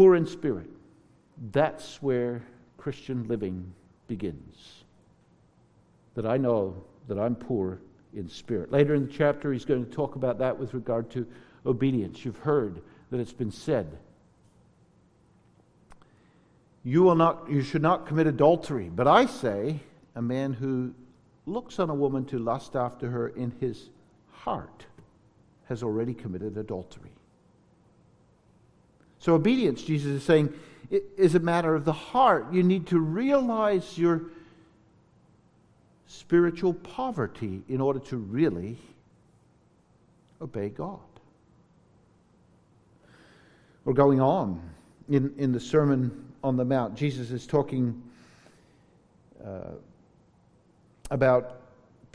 poor 0.00 0.16
in 0.16 0.24
spirit. 0.24 0.70
That's 1.52 2.00
where 2.00 2.42
Christian 2.78 3.28
living 3.28 3.70
begins. 4.08 4.84
That 6.14 6.24
I 6.24 6.38
know 6.38 6.82
that 7.06 7.18
I'm 7.18 7.34
poor 7.34 7.82
in 8.14 8.26
spirit. 8.26 8.72
Later 8.72 8.94
in 8.94 9.08
the 9.08 9.12
chapter, 9.12 9.52
he's 9.52 9.66
going 9.66 9.84
to 9.84 9.92
talk 9.92 10.16
about 10.16 10.38
that 10.38 10.58
with 10.58 10.72
regard 10.72 11.10
to 11.10 11.26
obedience. 11.66 12.24
You've 12.24 12.38
heard 12.38 12.80
that 13.10 13.20
it's 13.20 13.34
been 13.34 13.50
said. 13.52 13.98
You, 16.82 17.02
will 17.02 17.14
not, 17.14 17.50
you 17.50 17.60
should 17.60 17.82
not 17.82 18.06
commit 18.06 18.26
adultery. 18.26 18.88
But 18.88 19.06
I 19.06 19.26
say, 19.26 19.80
a 20.14 20.22
man 20.22 20.54
who 20.54 20.94
looks 21.44 21.78
on 21.78 21.90
a 21.90 21.94
woman 21.94 22.24
to 22.24 22.38
lust 22.38 22.74
after 22.74 23.10
her 23.10 23.28
in 23.28 23.50
his 23.60 23.90
heart 24.32 24.86
has 25.66 25.82
already 25.82 26.14
committed 26.14 26.56
adultery. 26.56 27.12
So, 29.20 29.34
obedience, 29.34 29.82
Jesus 29.82 30.12
is 30.12 30.22
saying, 30.24 30.52
is 30.90 31.34
a 31.34 31.38
matter 31.38 31.74
of 31.74 31.84
the 31.84 31.92
heart. 31.92 32.52
You 32.52 32.62
need 32.62 32.88
to 32.88 32.98
realize 32.98 33.96
your 33.96 34.22
spiritual 36.06 36.74
poverty 36.74 37.62
in 37.68 37.80
order 37.80 38.00
to 38.00 38.16
really 38.16 38.76
obey 40.40 40.70
God. 40.70 40.98
We're 43.84 43.92
going 43.92 44.20
on 44.20 44.60
in, 45.08 45.32
in 45.38 45.52
the 45.52 45.60
Sermon 45.60 46.32
on 46.42 46.56
the 46.56 46.64
Mount. 46.64 46.96
Jesus 46.96 47.30
is 47.30 47.46
talking 47.46 48.02
uh, 49.44 49.72
about 51.10 51.59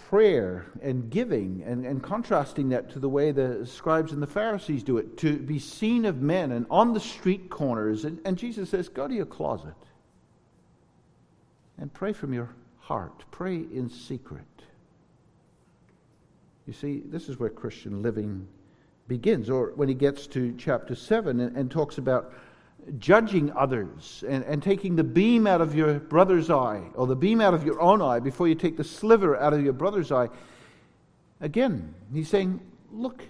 prayer 0.09 0.67
and 0.83 1.09
giving 1.09 1.63
and, 1.65 1.85
and 1.85 2.03
contrasting 2.03 2.69
that 2.69 2.91
to 2.91 2.99
the 2.99 3.09
way 3.09 3.31
the 3.31 3.65
scribes 3.65 4.11
and 4.11 4.21
the 4.21 4.27
Pharisees 4.27 4.83
do 4.83 4.97
it, 4.97 5.17
to 5.17 5.37
be 5.37 5.57
seen 5.57 6.05
of 6.05 6.21
men 6.21 6.51
and 6.51 6.65
on 6.69 6.93
the 6.93 6.99
street 6.99 7.49
corners. 7.49 8.05
And, 8.05 8.19
and 8.23 8.37
Jesus 8.37 8.69
says, 8.69 8.87
Go 8.87 9.07
to 9.07 9.13
your 9.13 9.25
closet 9.25 9.73
and 11.79 11.91
pray 11.91 12.13
from 12.13 12.33
your 12.33 12.49
heart, 12.79 13.23
pray 13.31 13.55
in 13.55 13.89
secret. 13.89 14.43
You 16.67 16.73
see, 16.73 17.01
this 17.05 17.27
is 17.27 17.39
where 17.39 17.49
Christian 17.49 18.03
living 18.03 18.47
begins. 19.07 19.49
Or 19.49 19.71
when 19.75 19.87
he 19.87 19.95
gets 19.95 20.27
to 20.27 20.53
chapter 20.57 20.93
7 20.93 21.39
and, 21.39 21.57
and 21.57 21.69
talks 21.69 21.97
about 21.97 22.33
judging 22.99 23.51
others 23.53 24.23
and, 24.27 24.43
and 24.45 24.61
taking 24.61 24.95
the 24.95 25.03
beam 25.03 25.47
out 25.47 25.61
of 25.61 25.75
your 25.75 25.99
brother's 25.99 26.49
eye 26.49 26.81
or 26.93 27.07
the 27.07 27.15
beam 27.15 27.41
out 27.41 27.53
of 27.53 27.65
your 27.65 27.79
own 27.81 28.01
eye 28.01 28.19
before 28.19 28.47
you 28.47 28.55
take 28.55 28.77
the 28.77 28.83
sliver 28.83 29.37
out 29.37 29.53
of 29.53 29.63
your 29.63 29.73
brother's 29.73 30.11
eye. 30.11 30.29
Again, 31.41 31.93
he's 32.13 32.29
saying, 32.29 32.59
look 32.91 33.23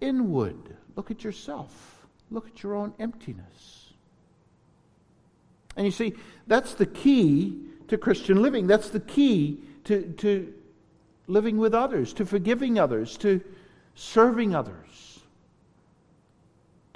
inward, 0.00 0.76
look 0.96 1.10
at 1.10 1.24
yourself, 1.24 2.06
look 2.30 2.46
at 2.48 2.62
your 2.62 2.74
own 2.74 2.92
emptiness. 2.98 3.92
And 5.76 5.86
you 5.86 5.92
see, 5.92 6.14
that's 6.46 6.74
the 6.74 6.86
key 6.86 7.56
to 7.86 7.96
Christian 7.96 8.42
living. 8.42 8.66
That's 8.66 8.90
the 8.90 9.00
key 9.00 9.60
to, 9.84 10.02
to 10.18 10.52
living 11.28 11.56
with 11.56 11.74
others, 11.74 12.12
to 12.14 12.26
forgiving 12.26 12.78
others, 12.78 13.16
to 13.18 13.40
serving 13.94 14.54
others 14.54 14.87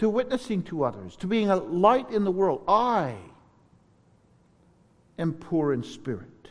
to 0.02 0.08
witnessing 0.08 0.64
to 0.64 0.82
others, 0.82 1.14
to 1.14 1.28
being 1.28 1.48
a 1.48 1.54
light 1.54 2.10
in 2.10 2.24
the 2.24 2.30
world. 2.32 2.64
I 2.66 3.14
am 5.16 5.32
poor 5.32 5.72
in 5.72 5.84
spirit. 5.84 6.50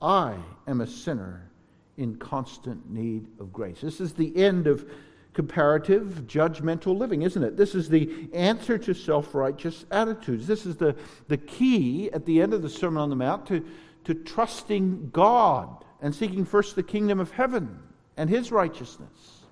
I 0.00 0.38
am 0.66 0.80
a 0.80 0.86
sinner 0.86 1.50
in 1.98 2.16
constant 2.16 2.90
need 2.90 3.26
of 3.38 3.52
grace. 3.52 3.82
This 3.82 4.00
is 4.00 4.14
the 4.14 4.34
end 4.34 4.66
of 4.66 4.90
comparative, 5.34 6.22
judgmental 6.26 6.96
living, 6.96 7.20
isn't 7.20 7.44
it? 7.44 7.58
This 7.58 7.74
is 7.74 7.90
the 7.90 8.30
answer 8.32 8.78
to 8.78 8.94
self 8.94 9.34
righteous 9.34 9.84
attitudes. 9.90 10.46
This 10.46 10.64
is 10.64 10.76
the, 10.76 10.96
the 11.28 11.36
key 11.36 12.10
at 12.12 12.24
the 12.24 12.40
end 12.40 12.54
of 12.54 12.62
the 12.62 12.70
Sermon 12.70 13.02
on 13.02 13.10
the 13.10 13.16
Mount 13.16 13.44
to, 13.48 13.62
to 14.04 14.14
trusting 14.14 15.10
God 15.10 15.84
and 16.00 16.14
seeking 16.14 16.46
first 16.46 16.76
the 16.76 16.82
kingdom 16.82 17.20
of 17.20 17.30
heaven 17.30 17.78
and 18.16 18.30
his 18.30 18.50
righteousness 18.50 19.42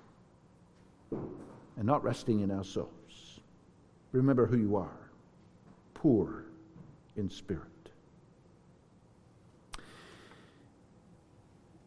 and 1.11 1.85
not 1.85 2.03
resting 2.03 2.39
in 2.39 2.49
ourselves. 2.49 3.02
Remember 4.13 4.45
who 4.45 4.57
you 4.57 4.77
are 4.77 5.03
poor 6.03 6.45
in 7.15 7.29
spirit. 7.29 7.63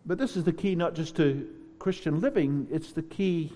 But 0.06 0.18
this 0.18 0.36
is 0.36 0.44
the 0.44 0.52
key 0.52 0.74
not 0.74 0.94
just 0.94 1.16
to 1.16 1.48
Christian 1.78 2.20
living, 2.20 2.66
it's 2.70 2.92
the 2.92 3.02
key 3.02 3.52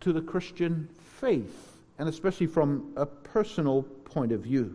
to 0.00 0.12
the 0.12 0.22
Christian 0.22 0.88
faith, 1.20 1.76
and 1.98 2.08
especially 2.08 2.46
from 2.46 2.92
a 2.96 3.04
personal 3.04 3.82
point 3.82 4.32
of 4.32 4.40
view. 4.40 4.74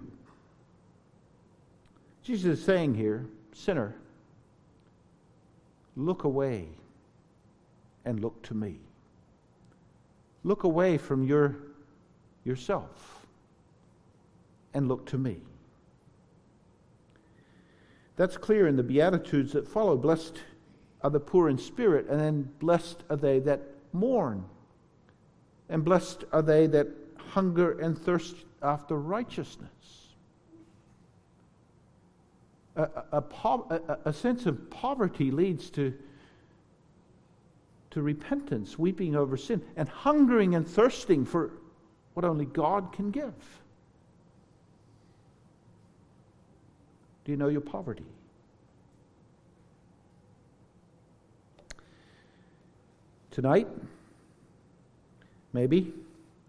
Jesus 2.22 2.60
is 2.60 2.66
saying 2.66 2.94
here, 2.94 3.26
sinner, 3.54 3.96
look 5.96 6.24
away 6.24 6.68
and 8.06 8.20
look 8.20 8.42
to 8.44 8.54
me. 8.54 8.80
Look 10.44 10.64
away 10.64 10.98
from 10.98 11.24
your 11.24 11.56
yourself 12.50 13.28
and 14.74 14.88
look 14.88 15.06
to 15.06 15.18
me. 15.18 15.38
That's 18.18 18.36
clear 18.36 18.68
in 18.68 18.76
the 18.76 18.84
Beatitudes 18.84 19.54
that 19.54 19.68
follow. 19.68 19.96
Blessed 19.96 20.40
are 21.02 21.10
the 21.10 21.22
poor 21.22 21.48
in 21.48 21.58
spirit, 21.58 22.08
and 22.10 22.20
then 22.20 22.52
blessed 22.60 23.04
are 23.10 23.16
they 23.16 23.40
that 23.40 23.62
mourn. 23.94 24.44
And 25.70 25.86
blessed 25.86 26.26
are 26.34 26.42
they 26.42 26.68
that 26.68 26.88
hunger 27.30 27.80
and 27.80 27.98
thirst 27.98 28.36
after 28.62 28.98
righteousness. 28.98 29.70
A, 32.76 32.84
a, 33.12 33.24
a, 33.24 33.98
a, 34.06 34.14
sense 34.14 34.46
of 34.46 34.70
poverty 34.70 35.32
leads 35.32 35.70
to, 35.72 35.94
to 37.92 38.02
repentance, 38.02 38.80
weeping 38.80 39.16
over 39.16 39.38
sin, 39.38 39.62
and 39.76 39.88
hungering 39.88 40.56
and 40.56 40.68
thirsting 40.68 41.26
for 41.26 41.52
what 42.20 42.28
only 42.28 42.48
God 42.48 42.92
can 42.92 43.12
give. 43.12 43.34
Do 47.24 47.32
you 47.32 47.38
know 47.38 47.48
your 47.48 47.62
poverty? 47.62 48.04
Tonight, 53.32 53.70
maybe 55.54 55.94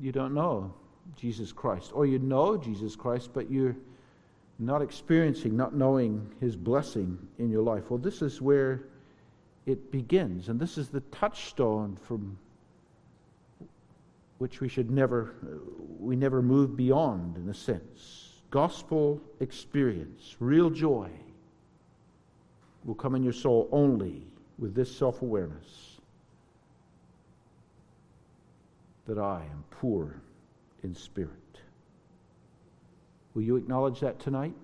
you 0.01 0.11
don't 0.11 0.35
know 0.35 0.75
Jesus 1.15 1.53
Christ, 1.53 1.93
or 1.95 2.05
you 2.05 2.19
know 2.19 2.57
Jesus 2.57 2.97
Christ, 2.97 3.31
but 3.33 3.49
you're 3.49 3.77
not 4.59 4.83
experiencing, 4.83 5.57
not 5.57 5.73
knowing 5.73 6.35
his 6.41 6.57
blessing 6.57 7.17
in 7.39 7.49
your 7.49 7.63
life. 7.63 7.91
Well, 7.91 7.99
this 7.99 8.23
is 8.23 8.43
where 8.43 8.87
it 9.67 9.93
begins, 9.93 10.49
and 10.49 10.59
this 10.59 10.77
is 10.77 10.89
the 10.89 11.03
touchstone 11.13 11.97
from 12.09 12.37
which 14.41 14.63
we 14.63 14.69
should 14.69 14.91
never 14.91 15.35
uh, 15.43 15.57
we 15.99 16.17
never 16.17 16.41
move 16.41 16.75
beyond 16.75 17.37
in 17.37 17.49
a 17.51 17.55
sense. 17.55 18.41
Gospel 18.51 19.21
experience, 19.39 20.35
real 20.41 20.71
joy 20.71 21.11
will 22.85 22.95
come 22.95 23.15
in 23.15 23.23
your 23.23 23.35
soul 23.35 23.69
only 23.71 24.23
with 24.59 24.75
this 24.75 24.91
self-awareness 24.97 25.99
that 29.07 29.19
I 29.19 29.43
am 29.53 29.63
poor 29.71 30.23
in 30.83 30.95
spirit. 30.95 31.61
Will 33.35 33.43
you 33.43 33.57
acknowledge 33.57 34.01
that 34.01 34.19
tonight 34.21 34.55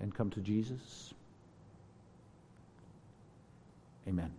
and 0.00 0.14
come 0.14 0.30
to 0.30 0.40
Jesus? 0.40 1.12
Amen. 4.08 4.30